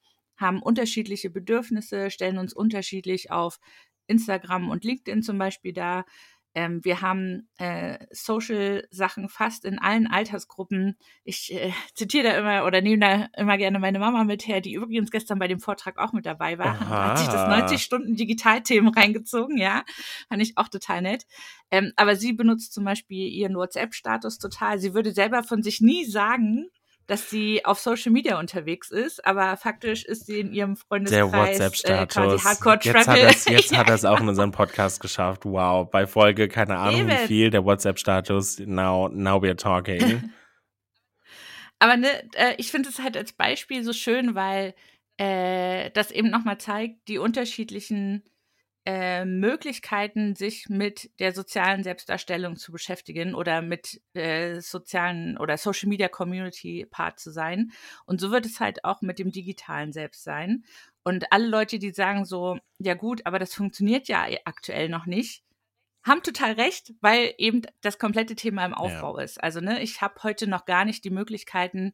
haben 0.42 0.62
unterschiedliche 0.62 1.30
Bedürfnisse, 1.30 2.12
stellen 2.12 2.38
uns 2.38 2.54
unterschiedlich 2.54 3.32
auf 3.32 3.60
Instagram 4.08 4.70
und 4.70 4.84
LinkedIn 4.84 5.24
zum 5.24 5.38
Beispiel 5.38 5.74
dar. 5.74 6.06
Ähm, 6.54 6.84
wir 6.84 7.02
haben 7.02 7.48
äh, 7.60 7.98
Social-Sachen 8.12 9.30
fast 9.30 9.64
in 9.64 9.80
allen 9.80 10.08
Altersgruppen. 10.08 10.98
Ich 11.24 11.54
äh, 11.54 11.72
zitiere 11.96 12.26
da 12.26 12.38
immer 12.38 12.66
oder 12.66 12.82
nehme 12.82 13.00
da 13.00 13.28
immer 13.42 13.58
gerne 13.58 13.80
meine 13.80 14.00
Mama 14.00 14.26
mit 14.26 14.48
her, 14.48 14.60
die 14.60 14.74
übrigens 14.74 15.12
gestern 15.12 15.40
bei 15.40 15.48
dem 15.48 15.60
Vortrag 15.60 15.98
auch 15.98 16.12
mit 16.12 16.26
dabei 16.26 16.58
war. 16.58 16.80
Hat 16.90 17.20
sich 17.20 17.28
das 17.28 17.48
Oha. 17.48 17.60
90 17.60 17.82
Stunden 17.82 18.16
Digitalthemen 18.16 18.94
reingezogen, 18.94 19.58
ja. 19.58 19.84
Fand 20.28 20.42
ich 20.42 20.58
auch 20.58 20.68
total 20.68 21.02
nett. 21.02 21.26
Ähm, 21.70 21.94
aber 21.96 22.18
sie 22.18 22.34
benutzt 22.34 22.74
zum 22.74 22.84
Beispiel 22.84 23.30
ihren 23.30 23.56
WhatsApp-Status 23.56 24.38
total. 24.38 24.78
Sie 24.80 24.94
würde 24.94 25.14
selber 25.14 25.44
von 25.44 25.64
sich 25.64 25.80
nie 25.80 26.04
sagen, 26.04 26.68
dass 27.12 27.30
sie 27.30 27.66
auf 27.66 27.78
Social 27.78 28.10
Media 28.10 28.40
unterwegs 28.40 28.90
ist, 28.90 29.26
aber 29.26 29.58
faktisch 29.58 30.06
ist 30.06 30.28
sie 30.28 30.40
in 30.40 30.54
ihrem 30.54 30.78
Freundeskreis 30.78 31.30
Der 31.30 31.34
WhatsApp-Status. 31.34 32.42
Äh, 32.42 32.48
Hardcore 32.48 32.80
jetzt 32.82 33.08
hat 33.08 33.18
er 33.18 33.30
es 33.30 33.46
jetzt 33.50 33.72
ja. 33.72 33.80
hat 33.80 33.90
er's 33.90 34.06
auch 34.06 34.22
in 34.22 34.30
unseren 34.30 34.54
Podcast 34.54 35.02
geschafft. 35.02 35.44
Wow. 35.44 35.92
Bei 35.92 36.08
Folge, 36.08 36.48
keine 36.48 36.78
Ahnung 36.78 37.08
wie 37.08 37.12
Eben. 37.12 37.28
viel, 37.28 37.50
der 37.50 37.66
WhatsApp-Status. 37.66 38.60
Now, 38.60 39.10
now 39.10 39.42
we're 39.42 39.58
talking. 39.58 40.32
Aber 41.80 41.98
ne, 41.98 42.08
äh, 42.36 42.56
ich 42.56 42.72
finde 42.72 42.88
es 42.88 43.00
halt 43.00 43.18
als 43.18 43.34
Beispiel 43.34 43.84
so 43.84 43.92
schön, 43.92 44.34
weil 44.34 44.74
äh, 45.18 45.92
das 45.92 46.12
eben 46.12 46.30
nochmal 46.30 46.60
zeigt, 46.60 47.10
die 47.10 47.18
unterschiedlichen 47.18 48.24
äh, 48.86 49.26
Möglichkeiten, 49.26 50.36
sich 50.36 50.68
mit 50.70 51.12
der 51.20 51.34
sozialen 51.34 51.84
Selbstdarstellung 51.84 52.56
zu 52.56 52.72
beschäftigen 52.72 53.36
oder 53.36 53.62
mit 53.62 54.02
äh, 54.14 54.60
sozialen 54.60 55.38
oder 55.38 55.58
Social 55.58 55.88
Media 55.88 56.08
Community 56.08 56.88
Part 56.90 57.20
zu 57.20 57.32
sein. 57.32 57.72
Und 58.06 58.20
so 58.20 58.32
wird 58.32 58.46
es 58.46 58.60
halt 58.60 58.84
auch 58.84 59.02
mit 59.02 59.20
dem 59.20 59.32
digitalen 59.32 59.94
Selbst 59.94 60.24
sein. 60.24 60.64
Und 61.04 61.32
alle 61.32 61.48
Leute, 61.48 61.78
die 61.78 61.92
sagen 61.92 62.26
so, 62.26 62.58
ja 62.80 62.96
gut, 62.96 63.22
aber 63.26 63.40
das 63.40 63.54
funktioniert 63.54 64.08
ja 64.08 64.26
aktuell 64.46 64.90
noch 64.90 65.06
nicht, 65.06 65.44
haben 66.04 66.24
total 66.24 66.54
recht, 66.54 66.94
weil 67.02 67.34
eben 67.38 67.62
das 67.82 68.00
komplette 68.00 68.36
Thema 68.36 68.66
im 68.66 68.74
Aufbau 68.74 69.18
ist. 69.20 69.44
Also 69.44 69.60
ne, 69.60 69.82
ich 69.84 70.02
habe 70.02 70.24
heute 70.24 70.48
noch 70.48 70.66
gar 70.66 70.86
nicht 70.86 71.04
die 71.04 71.12
Möglichkeiten, 71.12 71.94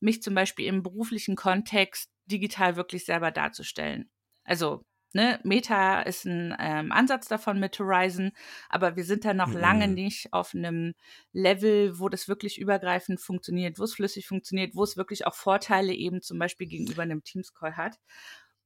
mich 0.00 0.22
zum 0.22 0.34
Beispiel 0.34 0.66
im 0.66 0.82
beruflichen 0.82 1.36
Kontext 1.36 2.10
digital 2.26 2.74
wirklich 2.76 3.04
selber 3.04 3.30
darzustellen. 3.30 4.10
Also 4.44 4.84
ne, 5.14 5.40
Meta 5.44 6.02
ist 6.02 6.24
ein 6.26 6.54
ähm, 6.58 6.92
Ansatz 6.92 7.28
davon 7.28 7.60
mit 7.60 7.78
Horizon, 7.78 8.32
aber 8.68 8.96
wir 8.96 9.04
sind 9.04 9.24
da 9.24 9.34
noch 9.34 9.52
Mhm. 9.52 9.60
lange 9.60 9.88
nicht 9.88 10.32
auf 10.32 10.54
einem 10.54 10.94
Level, 11.32 11.98
wo 11.98 12.08
das 12.08 12.28
wirklich 12.28 12.58
übergreifend 12.58 13.20
funktioniert, 13.20 13.78
wo 13.78 13.84
es 13.84 13.94
flüssig 13.94 14.26
funktioniert, 14.26 14.74
wo 14.74 14.82
es 14.82 14.96
wirklich 14.96 15.26
auch 15.26 15.34
Vorteile 15.34 15.92
eben 15.92 16.22
zum 16.22 16.38
Beispiel 16.38 16.66
gegenüber 16.66 17.02
einem 17.02 17.22
Teams-Call 17.24 17.76
hat. 17.76 17.96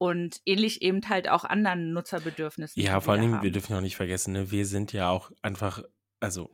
Und 0.01 0.41
ähnlich 0.47 0.83
eben 0.83 1.01
halt 1.09 1.29
auch 1.29 1.45
anderen 1.45 1.93
Nutzerbedürfnissen. 1.93 2.81
Ja, 2.81 3.01
vor 3.01 3.15
allen 3.15 3.23
wir 3.23 3.29
Dingen, 3.31 3.43
wir 3.43 3.51
dürfen 3.51 3.75
auch 3.75 3.81
nicht 3.81 3.97
vergessen, 3.97 4.33
ne, 4.33 4.51
wir 4.51 4.65
sind 4.65 4.93
ja 4.93 5.11
auch 5.11 5.33
einfach, 5.43 5.83
also 6.21 6.51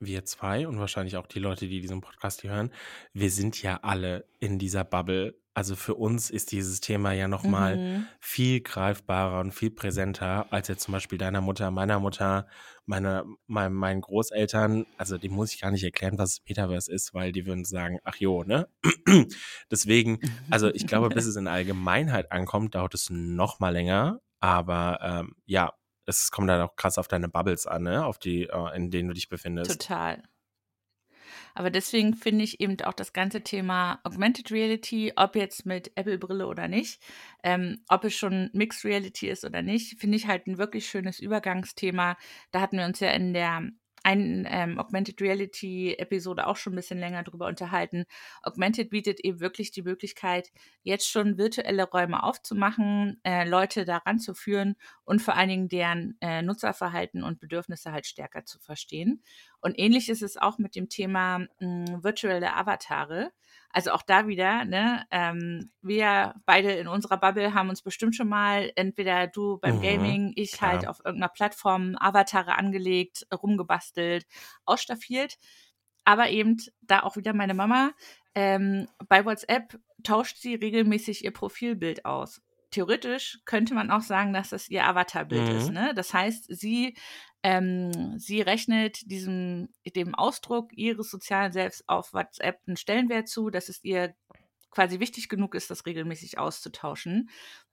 wir 0.00 0.24
zwei 0.24 0.66
und 0.68 0.78
wahrscheinlich 0.78 1.16
auch 1.16 1.26
die 1.26 1.38
Leute, 1.40 1.66
die 1.68 1.80
diesen 1.80 2.00
Podcast 2.00 2.42
hier 2.42 2.50
hören, 2.50 2.72
wir 3.12 3.30
sind 3.30 3.60
ja 3.62 3.80
alle 3.82 4.26
in 4.40 4.58
dieser 4.58 4.84
Bubble. 4.84 5.34
Also 5.54 5.74
für 5.74 5.94
uns 5.96 6.30
ist 6.30 6.52
dieses 6.52 6.80
Thema 6.80 7.12
ja 7.12 7.26
nochmal 7.26 7.76
Mhm. 7.76 8.06
viel 8.20 8.60
greifbarer 8.60 9.40
und 9.40 9.52
viel 9.52 9.70
präsenter 9.72 10.46
als 10.52 10.68
jetzt 10.68 10.84
zum 10.84 10.92
Beispiel 10.92 11.18
deiner 11.18 11.40
Mutter, 11.40 11.72
meiner 11.72 11.98
Mutter, 11.98 12.46
meiner, 12.86 13.24
mein, 13.48 13.72
meinen 13.72 14.00
Großeltern. 14.00 14.86
Also 14.96 15.18
die 15.18 15.28
muss 15.28 15.52
ich 15.52 15.60
gar 15.60 15.72
nicht 15.72 15.82
erklären, 15.82 16.16
was 16.16 16.42
Metaverse 16.48 16.92
ist, 16.92 17.12
weil 17.12 17.32
die 17.32 17.44
würden 17.44 17.64
sagen, 17.64 17.98
ach 18.04 18.16
jo, 18.16 18.44
ne? 18.44 18.68
Deswegen, 19.70 20.20
also 20.50 20.68
ich 20.72 20.86
glaube, 20.86 21.08
bis 21.08 21.26
es 21.26 21.36
in 21.36 21.48
Allgemeinheit 21.48 22.30
ankommt, 22.32 22.74
dauert 22.74 22.94
es 22.94 23.10
noch 23.10 23.58
mal 23.60 23.70
länger. 23.70 24.20
Aber 24.40 25.00
ähm, 25.02 25.34
ja, 25.44 25.72
es 26.08 26.30
kommt 26.30 26.48
dann 26.48 26.62
auch 26.62 26.74
krass 26.76 26.98
auf 26.98 27.08
deine 27.08 27.28
Bubbles 27.28 27.66
an, 27.66 27.82
ne? 27.84 28.04
Auf 28.04 28.18
die, 28.18 28.44
äh, 28.44 28.76
in 28.76 28.90
denen 28.90 29.08
du 29.08 29.14
dich 29.14 29.28
befindest. 29.28 29.70
Total. 29.70 30.22
Aber 31.54 31.70
deswegen 31.70 32.14
finde 32.14 32.44
ich 32.44 32.60
eben 32.60 32.80
auch 32.82 32.94
das 32.94 33.12
ganze 33.12 33.42
Thema 33.42 34.00
Augmented 34.04 34.50
Reality, 34.50 35.12
ob 35.16 35.36
jetzt 35.36 35.66
mit 35.66 35.90
Apple-Brille 35.96 36.46
oder 36.46 36.68
nicht, 36.68 37.02
ähm, 37.42 37.82
ob 37.88 38.04
es 38.04 38.14
schon 38.14 38.48
Mixed 38.52 38.84
Reality 38.84 39.28
ist 39.28 39.44
oder 39.44 39.60
nicht, 39.60 40.00
finde 40.00 40.16
ich 40.16 40.26
halt 40.26 40.46
ein 40.46 40.58
wirklich 40.58 40.88
schönes 40.88 41.18
Übergangsthema. 41.18 42.16
Da 42.52 42.60
hatten 42.60 42.78
wir 42.78 42.84
uns 42.84 43.00
ja 43.00 43.10
in 43.10 43.32
der 43.32 43.68
einen 44.04 44.46
ähm, 44.48 44.78
Augmented 44.78 45.20
Reality 45.20 45.94
Episode 45.94 46.46
auch 46.46 46.56
schon 46.56 46.72
ein 46.72 46.76
bisschen 46.76 46.98
länger 46.98 47.22
drüber 47.22 47.46
unterhalten. 47.46 48.04
Augmented 48.42 48.90
bietet 48.90 49.20
eben 49.20 49.40
wirklich 49.40 49.70
die 49.70 49.82
Möglichkeit, 49.82 50.50
jetzt 50.82 51.08
schon 51.08 51.38
virtuelle 51.38 51.84
Räume 51.84 52.22
aufzumachen, 52.22 53.20
äh, 53.24 53.48
Leute 53.48 53.84
daran 53.84 54.18
zu 54.18 54.34
führen 54.34 54.76
und 55.04 55.20
vor 55.22 55.36
allen 55.36 55.48
Dingen 55.48 55.68
deren 55.68 56.16
äh, 56.20 56.42
Nutzerverhalten 56.42 57.22
und 57.22 57.40
Bedürfnisse 57.40 57.92
halt 57.92 58.06
stärker 58.06 58.44
zu 58.44 58.58
verstehen. 58.58 59.22
Und 59.60 59.78
ähnlich 59.78 60.08
ist 60.08 60.22
es 60.22 60.36
auch 60.36 60.58
mit 60.58 60.74
dem 60.76 60.88
Thema 60.88 61.40
mh, 61.60 62.02
virtuelle 62.02 62.54
Avatare. 62.54 63.32
Also 63.70 63.90
auch 63.92 64.02
da 64.02 64.26
wieder, 64.26 64.64
ne, 64.64 65.04
ähm, 65.10 65.70
wir 65.82 66.34
beide 66.46 66.72
in 66.72 66.88
unserer 66.88 67.18
Bubble 67.18 67.52
haben 67.54 67.68
uns 67.68 67.82
bestimmt 67.82 68.16
schon 68.16 68.28
mal, 68.28 68.72
entweder 68.76 69.26
du 69.26 69.58
beim 69.58 69.78
Mhm, 69.78 69.80
Gaming, 69.80 70.32
ich 70.36 70.60
klar. 70.60 70.62
halt 70.62 70.88
auf 70.88 71.00
irgendeiner 71.04 71.28
Plattform 71.32 71.94
Avatare 71.98 72.56
angelegt, 72.56 73.26
rumgebastelt, 73.32 74.26
ausstaffiert. 74.64 75.36
Aber 76.04 76.30
eben 76.30 76.56
da 76.80 77.00
auch 77.02 77.16
wieder 77.16 77.34
meine 77.34 77.54
Mama, 77.54 77.92
ähm, 78.34 78.88
bei 79.08 79.24
WhatsApp 79.24 79.78
tauscht 80.02 80.38
sie 80.38 80.54
regelmäßig 80.54 81.24
ihr 81.24 81.32
Profilbild 81.32 82.04
aus. 82.04 82.40
Theoretisch 82.70 83.38
könnte 83.46 83.74
man 83.74 83.90
auch 83.90 84.02
sagen, 84.02 84.32
dass 84.32 84.50
das 84.50 84.68
ihr 84.68 84.86
Avatarbild 84.86 85.48
Mhm. 85.48 85.50
ist. 85.50 85.70
Ne? 85.70 85.92
Das 85.94 86.12
heißt, 86.14 86.46
sie, 86.48 86.96
ähm, 87.42 88.18
sie 88.18 88.40
rechnet 88.40 89.10
diesem, 89.10 89.68
dem 89.94 90.14
Ausdruck 90.14 90.72
ihres 90.72 91.10
sozialen 91.10 91.52
Selbst 91.52 91.88
auf 91.88 92.12
WhatsApp 92.12 92.60
einen 92.66 92.76
Stellenwert 92.76 93.28
zu, 93.28 93.50
dass 93.50 93.68
es 93.68 93.82
ihr 93.84 94.14
quasi 94.70 95.00
wichtig 95.00 95.28
genug 95.28 95.54
ist, 95.54 95.70
das 95.70 95.86
regelmäßig 95.86 96.38
auszutauschen. 96.38 97.30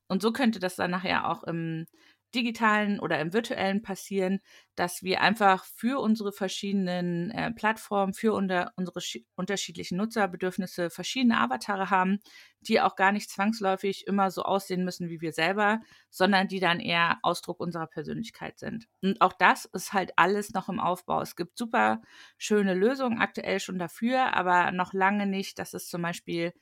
Und 0.07 0.22
so 0.22 0.31
könnte 0.31 0.60
das 0.60 0.75
dann 0.75 0.91
nachher 0.91 1.29
auch 1.29 1.43
im 1.43 1.88
digitalen 2.34 3.00
oder 3.00 3.20
im 3.20 3.32
virtuellen 3.34 3.82
passieren, 3.82 4.39
dass 4.75 5.03
wir 5.03 5.22
einfach 5.22 5.63
für 5.63 6.01
unsere 6.01 6.34
verschiedenen 6.34 7.32
äh, 7.32 7.51
Plattformen, 7.51 8.13
für 8.13 8.34
unter, 8.34 8.74
unsere 8.75 9.00
schi- 9.00 9.25
unterschiedlichen 9.36 9.98
Nutzerbedürfnisse 9.98 10.89
verschiedene 10.89 11.39
Avatare 11.39 11.89
haben, 11.89 12.20
die 12.60 12.82
auch 12.82 12.96
gar 12.96 13.12
nicht 13.12 13.29
zwangsläufig 13.29 14.08
immer 14.08 14.32
so 14.32 14.44
aussehen 14.44 14.84
müssen 14.84 15.10
wie 15.10 15.22
wir 15.22 15.32
selber, 15.32 15.79
sondern 16.10 16.48
die 16.48 16.60
dann 16.60 16.79
eher 16.79 17.20
Ausdruck 17.22 17.60
unserer 17.60 17.88
Persönlichkeit 17.88 18.60
sind. 18.60 18.88
Und 19.01 19.22
auch 19.22 19.34
das 19.34 19.65
ist 19.65 19.94
halt 19.94 20.12
alles 20.17 20.51
noch 20.51 20.67
im 20.67 20.79
Aufbau. 20.79 21.22
Es 21.22 21.36
gibt 21.36 21.58
super 21.58 22.01
schöne 22.38 22.74
Lösungen 22.74 23.20
aktuell 23.20 23.60
schon 23.60 23.79
dafür, 23.79 24.34
aber 24.34 24.72
noch 24.72 24.94
lange 24.94 25.25
nicht, 25.25 25.60
dass 25.60 25.74
es 25.74 25.88
zum 25.88 26.01
Beispiel 26.01 26.53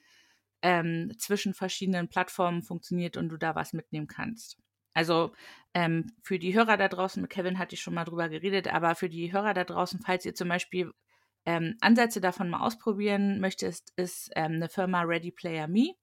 ähm, 0.61 1.11
zwischen 1.17 1.53
verschiedenen 1.53 2.09
Plattformen 2.09 2.63
funktioniert 2.63 3.17
und 3.17 3.29
du 3.29 3.37
da 3.37 3.55
was 3.55 3.73
mitnehmen 3.73 4.07
kannst. 4.07 4.57
Also 4.93 5.33
ähm, 5.73 6.11
für 6.21 6.39
die 6.39 6.53
Hörer 6.53 6.77
da 6.77 6.87
draußen, 6.87 7.21
mit 7.21 7.31
Kevin 7.31 7.57
hatte 7.59 7.75
ich 7.75 7.81
schon 7.81 7.93
mal 7.95 8.05
drüber 8.05 8.29
geredet, 8.29 8.71
aber 8.73 8.95
für 8.95 9.09
die 9.09 9.31
Hörer 9.33 9.53
da 9.53 9.63
draußen, 9.63 9.99
falls 10.05 10.25
ihr 10.25 10.35
zum 10.35 10.49
Beispiel 10.49 10.91
ähm, 11.45 11.75
Ansätze 11.81 12.21
davon 12.21 12.49
mal 12.49 12.61
ausprobieren 12.61 13.39
möchtest, 13.39 13.91
ist 13.95 14.31
ähm, 14.35 14.53
eine 14.53 14.69
Firma 14.69 15.01
Ready 15.01 15.31
Player 15.31 15.67
Me. 15.67 15.95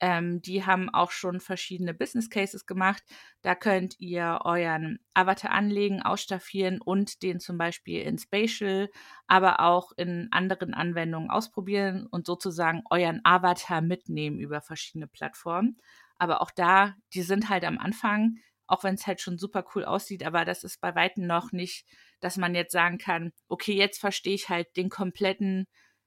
Ähm, 0.00 0.40
die 0.42 0.64
haben 0.64 0.88
auch 0.90 1.10
schon 1.10 1.40
verschiedene 1.40 1.92
Business 1.92 2.30
Cases 2.30 2.66
gemacht. 2.66 3.02
Da 3.42 3.54
könnt 3.56 3.98
ihr 3.98 4.40
euren 4.44 5.00
Avatar 5.14 5.50
anlegen, 5.50 6.02
ausstaffieren 6.02 6.80
und 6.80 7.22
den 7.22 7.40
zum 7.40 7.58
Beispiel 7.58 8.02
in 8.02 8.18
Spatial, 8.18 8.90
aber 9.26 9.60
auch 9.60 9.90
in 9.96 10.28
anderen 10.30 10.74
Anwendungen 10.74 11.30
ausprobieren 11.30 12.06
und 12.06 12.26
sozusagen 12.26 12.82
euren 12.90 13.20
Avatar 13.24 13.80
mitnehmen 13.80 14.38
über 14.38 14.60
verschiedene 14.60 15.08
Plattformen. 15.08 15.78
Aber 16.18 16.42
auch 16.42 16.50
da, 16.50 16.94
die 17.14 17.22
sind 17.22 17.48
halt 17.48 17.64
am 17.64 17.78
Anfang, 17.78 18.36
auch 18.66 18.84
wenn 18.84 18.94
es 18.94 19.06
halt 19.06 19.20
schon 19.20 19.38
super 19.38 19.64
cool 19.74 19.84
aussieht, 19.84 20.24
aber 20.24 20.44
das 20.44 20.64
ist 20.64 20.80
bei 20.80 20.94
weitem 20.94 21.26
noch 21.26 21.52
nicht, 21.52 21.86
dass 22.20 22.36
man 22.36 22.54
jetzt 22.54 22.72
sagen 22.72 22.98
kann, 22.98 23.32
okay, 23.48 23.72
jetzt 23.72 23.98
verstehe 23.98 24.34
ich 24.34 24.48
halt 24.48 24.76
den 24.76 24.88
kompletten 24.90 25.66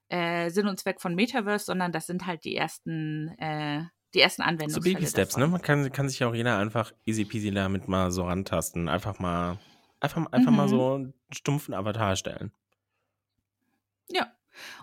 äh, 0.09 0.49
Sinn 0.49 0.67
und 0.67 0.79
Zweck 0.79 1.01
von 1.01 1.15
Metaverse, 1.15 1.65
sondern 1.65 1.91
das 1.91 2.05
sind 2.05 2.25
halt 2.27 2.43
die 2.43 2.55
ersten, 2.55 3.29
äh, 3.39 3.83
die 4.13 4.19
ersten 4.19 4.41
So 4.41 4.47
Anwendungsfälle. 4.49 4.95
Baby 4.95 5.07
Steps, 5.07 5.37
ne? 5.37 5.47
Man 5.47 5.61
kann, 5.61 5.89
kann 5.91 6.09
sich 6.09 6.19
ja 6.19 6.27
auch 6.27 6.35
jeder 6.35 6.57
einfach 6.57 6.91
easy 7.05 7.23
peasy 7.23 7.51
damit 7.51 7.87
mal 7.87 8.11
so 8.11 8.25
rantasten. 8.25 8.89
Einfach 8.89 9.19
mal, 9.19 9.57
einfach, 10.01 10.29
einfach 10.33 10.51
mal 10.51 10.65
Mhm. 10.65 10.69
so 10.69 10.93
einen 10.95 11.13
stumpfen 11.31 11.73
Avatar 11.73 12.17
stellen. 12.17 12.51
Ja. 14.09 14.31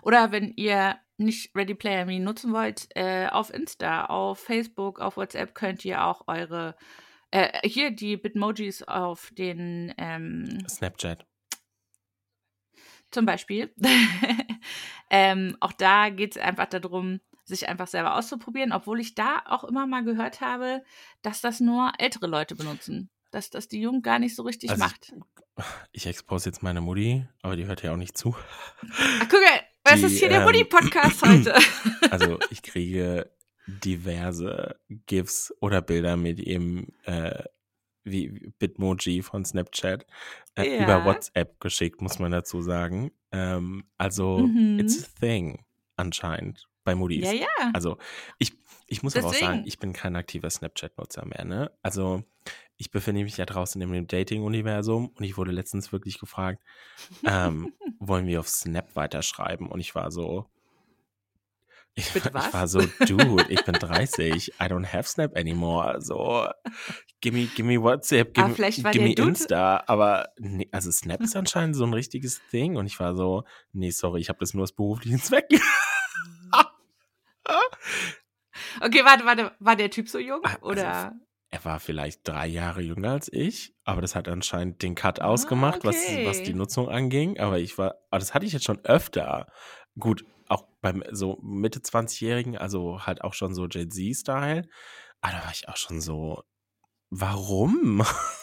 Oder 0.01 0.31
wenn 0.31 0.51
ihr 0.55 0.97
nicht 1.19 1.55
Ready 1.55 1.75
Player 1.75 2.05
Me 2.05 2.19
nutzen 2.19 2.53
wollt, 2.53 2.87
äh, 2.95 3.27
auf 3.27 3.53
Insta, 3.53 4.05
auf 4.05 4.39
Facebook, 4.39 4.99
auf 4.99 5.17
WhatsApp 5.17 5.53
könnt 5.53 5.83
ihr 5.85 6.03
auch 6.05 6.23
eure, 6.27 6.75
äh, 7.31 7.67
hier 7.67 7.91
die 7.91 8.17
Bitmojis 8.17 8.83
auf 8.83 9.29
den, 9.37 9.93
ähm, 9.97 10.65
Snapchat. 10.67 11.25
zum 13.11 13.25
Beispiel. 13.25 13.73
ähm, 15.09 15.57
auch 15.59 15.73
da 15.73 16.09
geht 16.09 16.35
es 16.35 16.41
einfach 16.41 16.67
darum, 16.67 17.19
sich 17.43 17.67
einfach 17.67 17.87
selber 17.87 18.15
auszuprobieren, 18.15 18.71
obwohl 18.71 18.99
ich 18.99 19.15
da 19.15 19.41
auch 19.45 19.63
immer 19.63 19.87
mal 19.87 20.03
gehört 20.03 20.39
habe, 20.39 20.83
dass 21.21 21.41
das 21.41 21.59
nur 21.59 21.91
ältere 21.97 22.27
Leute 22.27 22.55
benutzen. 22.55 23.09
Dass 23.31 23.49
das 23.49 23.67
die 23.67 23.81
Jugend 23.81 24.03
gar 24.03 24.19
nicht 24.19 24.35
so 24.35 24.43
richtig 24.43 24.69
Also 24.69 24.83
macht. 24.83 25.13
Ich 25.91 26.05
expose 26.05 26.47
jetzt 26.47 26.63
meine 26.63 26.79
Mutti, 26.79 27.27
aber 27.41 27.57
die 27.57 27.65
hört 27.65 27.83
ja 27.83 27.91
auch 27.91 27.97
nicht 27.97 28.17
zu. 28.17 28.33
Ach, 28.81 29.27
guck 29.29 29.41
mal, 29.41 29.61
was 29.91 30.03
ist 30.03 30.19
hier 30.19 30.29
der 30.29 30.41
ähm, 30.41 30.47
Woody-Podcast 30.47 31.21
heute? 31.25 31.55
Also 32.11 32.39
ich 32.49 32.61
kriege 32.61 33.29
diverse 33.67 34.75
GIFs 34.89 35.53
oder 35.61 35.81
Bilder 35.81 36.17
mit 36.17 36.39
ihm 36.39 36.87
äh, 37.03 37.43
wie 38.03 38.51
Bitmoji 38.59 39.21
von 39.21 39.45
Snapchat 39.45 40.05
äh, 40.55 40.77
Ja. 40.77 40.83
über 40.83 41.05
WhatsApp 41.05 41.59
geschickt, 41.59 42.01
muss 42.01 42.17
man 42.19 42.31
dazu 42.31 42.61
sagen. 42.61 43.11
Ähm, 43.31 43.83
also 43.97 44.39
Mhm. 44.39 44.79
it's 44.79 45.03
a 45.03 45.07
thing 45.19 45.63
anscheinend. 45.95 46.65
bei 46.85 46.95
Moody's. 46.95 47.25
Ja, 47.25 47.33
ja. 47.33 47.71
Also 47.73 47.97
ich, 48.39 48.53
ich 48.87 49.03
muss 49.03 49.15
aber 49.15 49.27
auch 49.27 49.33
sagen, 49.33 49.45
Deswegen. 49.47 49.67
ich 49.67 49.77
bin 49.79 49.93
kein 49.93 50.15
aktiver 50.15 50.49
Snapchat-Nutzer 50.49 51.23
mehr, 51.25 51.45
ne? 51.45 51.71
Also 51.83 52.23
ich 52.81 52.89
befinde 52.91 53.23
mich 53.23 53.35
ja 53.37 53.45
draußen 53.45 53.79
in 53.81 53.91
dem 53.91 54.07
Dating-Universum 54.07 55.09
und 55.09 55.23
ich 55.23 55.37
wurde 55.37 55.51
letztens 55.51 55.91
wirklich 55.91 56.17
gefragt, 56.17 56.63
ähm, 57.25 57.73
wollen 57.99 58.25
wir 58.25 58.39
auf 58.39 58.47
Snap 58.47 58.95
weiterschreiben? 58.95 59.67
Und 59.67 59.79
ich 59.81 59.93
war 59.95 60.11
so, 60.11 60.45
ich, 61.95 62.15
ich 62.15 62.33
war 62.33 62.67
so, 62.69 62.79
dude, 63.05 63.45
ich 63.49 63.65
bin 63.65 63.73
30, 63.73 64.53
I 64.53 64.63
don't 64.63 64.85
have 64.93 65.03
Snap 65.09 65.35
anymore. 65.35 66.01
So, 66.01 66.47
give 67.19 67.35
me, 67.35 67.47
give 67.53 67.63
me 67.67 67.81
WhatsApp, 67.81 68.33
give, 68.33 68.43
Aber 68.45 68.49
me- 68.51 68.55
vielleicht 68.55 68.81
war 68.85 68.91
give 68.91 69.03
der 69.03 69.09
me 69.09 69.15
Dude- 69.15 69.27
Insta. 69.29 69.83
Aber 69.87 70.29
nee, 70.37 70.69
also 70.71 70.89
Snap 70.91 71.19
ist 71.21 71.35
anscheinend 71.35 71.75
so 71.75 71.83
ein 71.83 71.93
richtiges 71.93 72.39
Ding. 72.53 72.77
Und 72.77 72.85
ich 72.85 72.97
war 73.01 73.13
so, 73.15 73.43
nee, 73.73 73.89
sorry, 73.91 74.21
ich 74.21 74.29
habe 74.29 74.39
das 74.39 74.53
nur 74.53 74.63
aus 74.63 74.71
beruflichen 74.71 75.19
Zwecken. 75.19 75.59
Okay, 78.81 79.03
warte, 79.03 79.25
warte. 79.25 79.51
War 79.59 79.75
der 79.75 79.89
Typ 79.89 80.07
so 80.09 80.19
jung? 80.19 80.41
Ah, 80.43 80.53
also 80.61 80.65
Oder? 80.67 81.13
Er 81.51 81.65
war 81.65 81.79
vielleicht 81.79 82.27
drei 82.27 82.45
Jahre 82.45 82.81
jünger 82.81 83.11
als 83.11 83.31
ich, 83.31 83.73
aber 83.83 84.01
das 84.01 84.15
hat 84.15 84.27
anscheinend 84.27 84.83
den 84.83 84.93
Cut 84.93 85.19
ausgemacht, 85.19 85.83
was, 85.83 85.95
okay. 85.95 86.25
was 86.27 86.43
die 86.43 86.53
Nutzung 86.53 86.89
anging. 86.89 87.39
Aber 87.39 87.57
ich 87.57 87.77
war, 87.77 87.95
aber 88.11 88.19
das 88.19 88.35
hatte 88.35 88.45
ich 88.45 88.53
jetzt 88.53 88.65
schon 88.65 88.85
öfter. 88.85 89.47
Gut, 89.97 90.25
auch 90.47 90.67
beim 90.81 91.03
so 91.11 91.39
Mitte 91.41 91.79
20-Jährigen, 91.79 92.55
also 92.55 93.05
halt 93.05 93.23
auch 93.23 93.33
schon 93.33 93.55
so 93.55 93.67
Jay-Z-Style. 93.67 94.67
Aber 95.21 95.33
da 95.33 95.43
war 95.43 95.51
ich 95.51 95.67
auch 95.67 95.77
schon 95.77 96.01
so, 96.01 96.43
warum? 97.09 98.03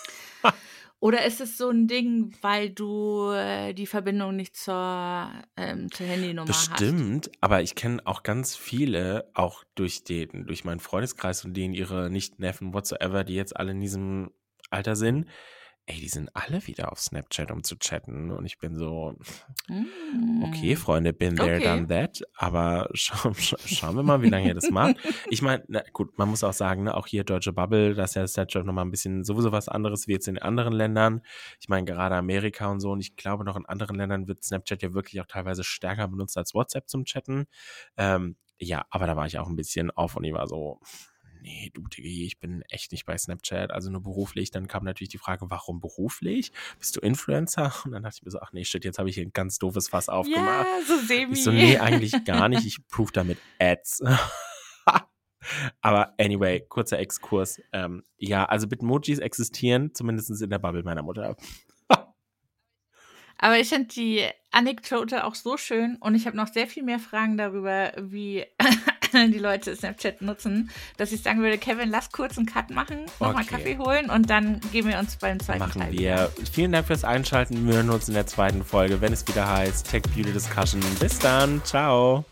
Oder 1.06 1.25
ist 1.25 1.40
es 1.40 1.56
so 1.56 1.70
ein 1.70 1.86
Ding, 1.86 2.34
weil 2.42 2.68
du 2.68 3.30
äh, 3.30 3.75
die 3.75 3.86
Verbindung 3.86 4.34
nicht 4.34 4.56
zur, 4.56 5.30
ähm, 5.56 5.88
zur 5.92 6.04
Handynummer 6.04 6.48
hast? 6.48 6.70
Bestimmt, 6.70 7.30
aber 7.40 7.62
ich 7.62 7.76
kenne 7.76 8.04
auch 8.04 8.25
ganz 8.25 8.56
viele, 8.56 9.30
auch 9.32 9.62
durch 9.76 10.02
den, 10.02 10.48
durch 10.48 10.64
meinen 10.64 10.80
Freundeskreis 10.80 11.44
und 11.44 11.56
denen 11.56 11.75
ihre 11.75 12.10
Nicht-Neffen 12.10 12.75
whatsoever, 12.75 13.22
die 13.22 13.36
jetzt 13.36 13.56
alle 13.56 13.70
in 13.70 13.80
diesem 13.80 14.32
Alter 14.70 14.96
sind. 14.96 15.26
Ey, 15.88 16.00
die 16.00 16.09
sind 16.09 16.31
alle 16.35 16.66
wieder 16.66 16.90
auf 16.90 16.99
Snapchat, 16.99 17.52
um 17.52 17.62
zu 17.62 17.76
chatten. 17.78 18.33
Und 18.33 18.45
ich 18.45 18.59
bin 18.59 18.75
so, 18.75 19.14
Mm. 19.69 20.43
okay, 20.43 20.75
Freunde, 20.75 21.12
been 21.12 21.37
there, 21.37 21.57
Okay. 21.59 21.64
done 21.64 21.87
that. 21.87 22.23
Aber 22.35 22.88
scha 22.93 23.33
scha 23.35 23.57
schauen 23.64 23.95
wir 23.95 24.02
mal, 24.02 24.21
wie 24.21 24.28
lange 24.28 24.49
ihr 24.49 24.55
das 24.55 24.69
macht. 24.71 24.97
Ich 25.31 25.43
meine, 25.43 25.62
na 25.69 25.83
gut, 25.93 26.19
man 26.19 26.28
muss 26.28 26.43
auch 26.43 26.52
sagen, 26.52 26.83
ne, 26.83 26.95
auch 26.97 27.07
hier 27.07 27.23
Deutsche 27.23 27.52
Bubble, 27.52 27.95
das 27.95 28.11
ist 28.11 28.14
ja 28.16 28.26
Snapchat 28.26 28.64
nochmal 28.66 28.85
ein 28.85 28.90
bisschen 28.90 29.23
sowieso 29.23 29.52
was 29.52 29.69
anderes 29.69 30.09
wie 30.09 30.12
jetzt 30.12 30.26
in 30.26 30.38
anderen 30.40 30.73
Ländern. 30.73 31.23
Ich 31.61 31.69
meine, 31.69 31.85
gerade 31.85 32.16
Amerika 32.16 32.66
und 32.66 32.81
so, 32.81 32.90
und 32.90 32.99
ich 33.00 33.14
glaube 33.14 33.45
noch 33.45 33.57
in 33.57 33.64
anderen 33.66 33.97
Ländern 33.97 34.26
wird 34.26 34.43
Snapchat 34.43 34.83
ja 34.83 34.93
wirklich 34.93 35.21
auch 35.21 35.26
teilweise 35.26 35.62
stärker 35.62 36.09
benutzt 36.09 36.37
als 36.37 36.52
WhatsApp 36.52 36.88
zum 36.88 37.05
Chatten. 37.05 37.47
Ähm, 37.97 38.35
ja, 38.59 38.87
aber 38.90 39.07
da 39.07 39.16
war 39.16 39.26
ich 39.26 39.38
auch 39.38 39.49
ein 39.49 39.55
bisschen 39.57 39.93
auf 39.93 40.16
und 40.16 40.25
ich 40.25 40.33
war 40.33 40.49
so, 40.49 40.81
nee, 41.40 41.71
du 41.75 41.83
Diggi, 41.83 42.26
ich 42.26 42.38
bin 42.38 42.62
echt 42.69 42.93
nicht 42.93 43.07
bei 43.07 43.16
Snapchat, 43.16 43.71
also 43.71 43.90
nur 43.90 44.02
beruflich. 44.02 44.50
Dann 44.50 44.69
kam 44.69 44.85
natürlich 44.85 45.11
die 45.11 45.19
Frage, 45.19 45.50
warum 45.50 45.81
beruflich? 45.81 46.52
Bist 46.78 46.97
du 46.97 47.00
Influencer? 47.00 47.73
Und 47.85 47.93
dann 47.93 48.02
dachte 48.02 48.16
ich 48.19 48.25
mir 48.25 48.31
so, 48.31 48.40
ach 48.40 48.52
nee, 48.52 48.64
shit, 48.64 48.85
jetzt 48.85 48.99
habe 48.99 49.09
ich 49.09 49.14
hier 49.16 49.25
ein 49.25 49.33
ganz 49.33 49.59
doofes 49.59 49.88
Fass 49.88 50.09
aufgemacht. 50.09 50.66
Ja, 50.66 50.87
so 50.87 50.99
semi. 51.07 51.33
Ich 51.33 51.45
so, 51.45 51.50
nee, 51.52 51.78
eigentlich 51.78 52.12
gar 52.25 52.49
nicht. 52.49 52.66
Ich 52.66 52.87
prove 52.88 53.12
damit 53.12 53.38
Ads. 53.59 54.02
Aber 55.81 56.14
anyway, 56.19 56.61
kurzer 56.69 56.99
Exkurs. 56.99 57.61
Ähm, 57.73 58.02
ja, 58.16 58.45
also 58.47 58.66
Bitmojis 58.66 59.21
existieren, 59.21 59.95
zumindest 59.95 60.43
in 60.43 60.50
der 60.50 60.59
Bubble 60.59 60.83
meiner 60.83 61.02
Mutter. 61.02 61.37
Aber 63.38 63.59
ich 63.59 63.69
finde 63.69 63.88
die 63.88 64.26
Anekdote 64.50 65.25
auch 65.25 65.35
so 65.35 65.57
schön 65.57 65.97
und 66.00 66.14
ich 66.14 66.26
habe 66.26 66.37
noch 66.37 66.49
sehr 66.49 66.66
viel 66.66 66.83
mehr 66.83 66.99
Fragen 66.99 67.37
darüber, 67.37 67.93
wie 67.99 68.47
die 69.33 69.39
Leute 69.39 69.75
Snapchat 69.75 70.23
nutzen, 70.23 70.71
dass 70.97 71.13
ich 71.13 71.23
sagen 71.23 71.41
würde, 71.43 71.59
Kevin, 71.59 71.91
lass 71.91 72.11
kurz 72.13 72.37
einen 72.37 72.47
Cut 72.47 72.71
machen, 72.71 73.07
nochmal 73.21 73.43
Okay. 73.43 73.57
Kaffee 73.57 73.79
holen 73.79 74.11
und 74.11 74.31
dann 74.31 74.61
gehen 74.73 74.87
wir 74.89 74.99
uns 74.99 75.17
beim 75.17 75.41
zweiten 75.41 75.59
Machen 75.61 75.81
Teil 75.83 75.93
wir. 75.93 75.99
wieder. 75.99 76.31
Vielen 76.52 76.73
Dank 76.73 76.87
fürs 76.87 77.05
Einschalten. 77.05 77.67
Wir 77.67 77.75
hören 77.76 77.91
uns 77.91 78.09
in 78.09 78.15
der 78.15 78.26
zweiten 78.26 78.65
Folge, 78.65 79.00
wenn 79.00 79.13
es 79.13 79.26
wieder 79.26 79.49
heißt 79.50 79.91
Tech 79.91 80.02
Beauty 80.15 80.33
Discussion. 80.33 80.81
Bis 81.00 81.19
dann. 81.19 81.63
Ciao. 81.65 82.25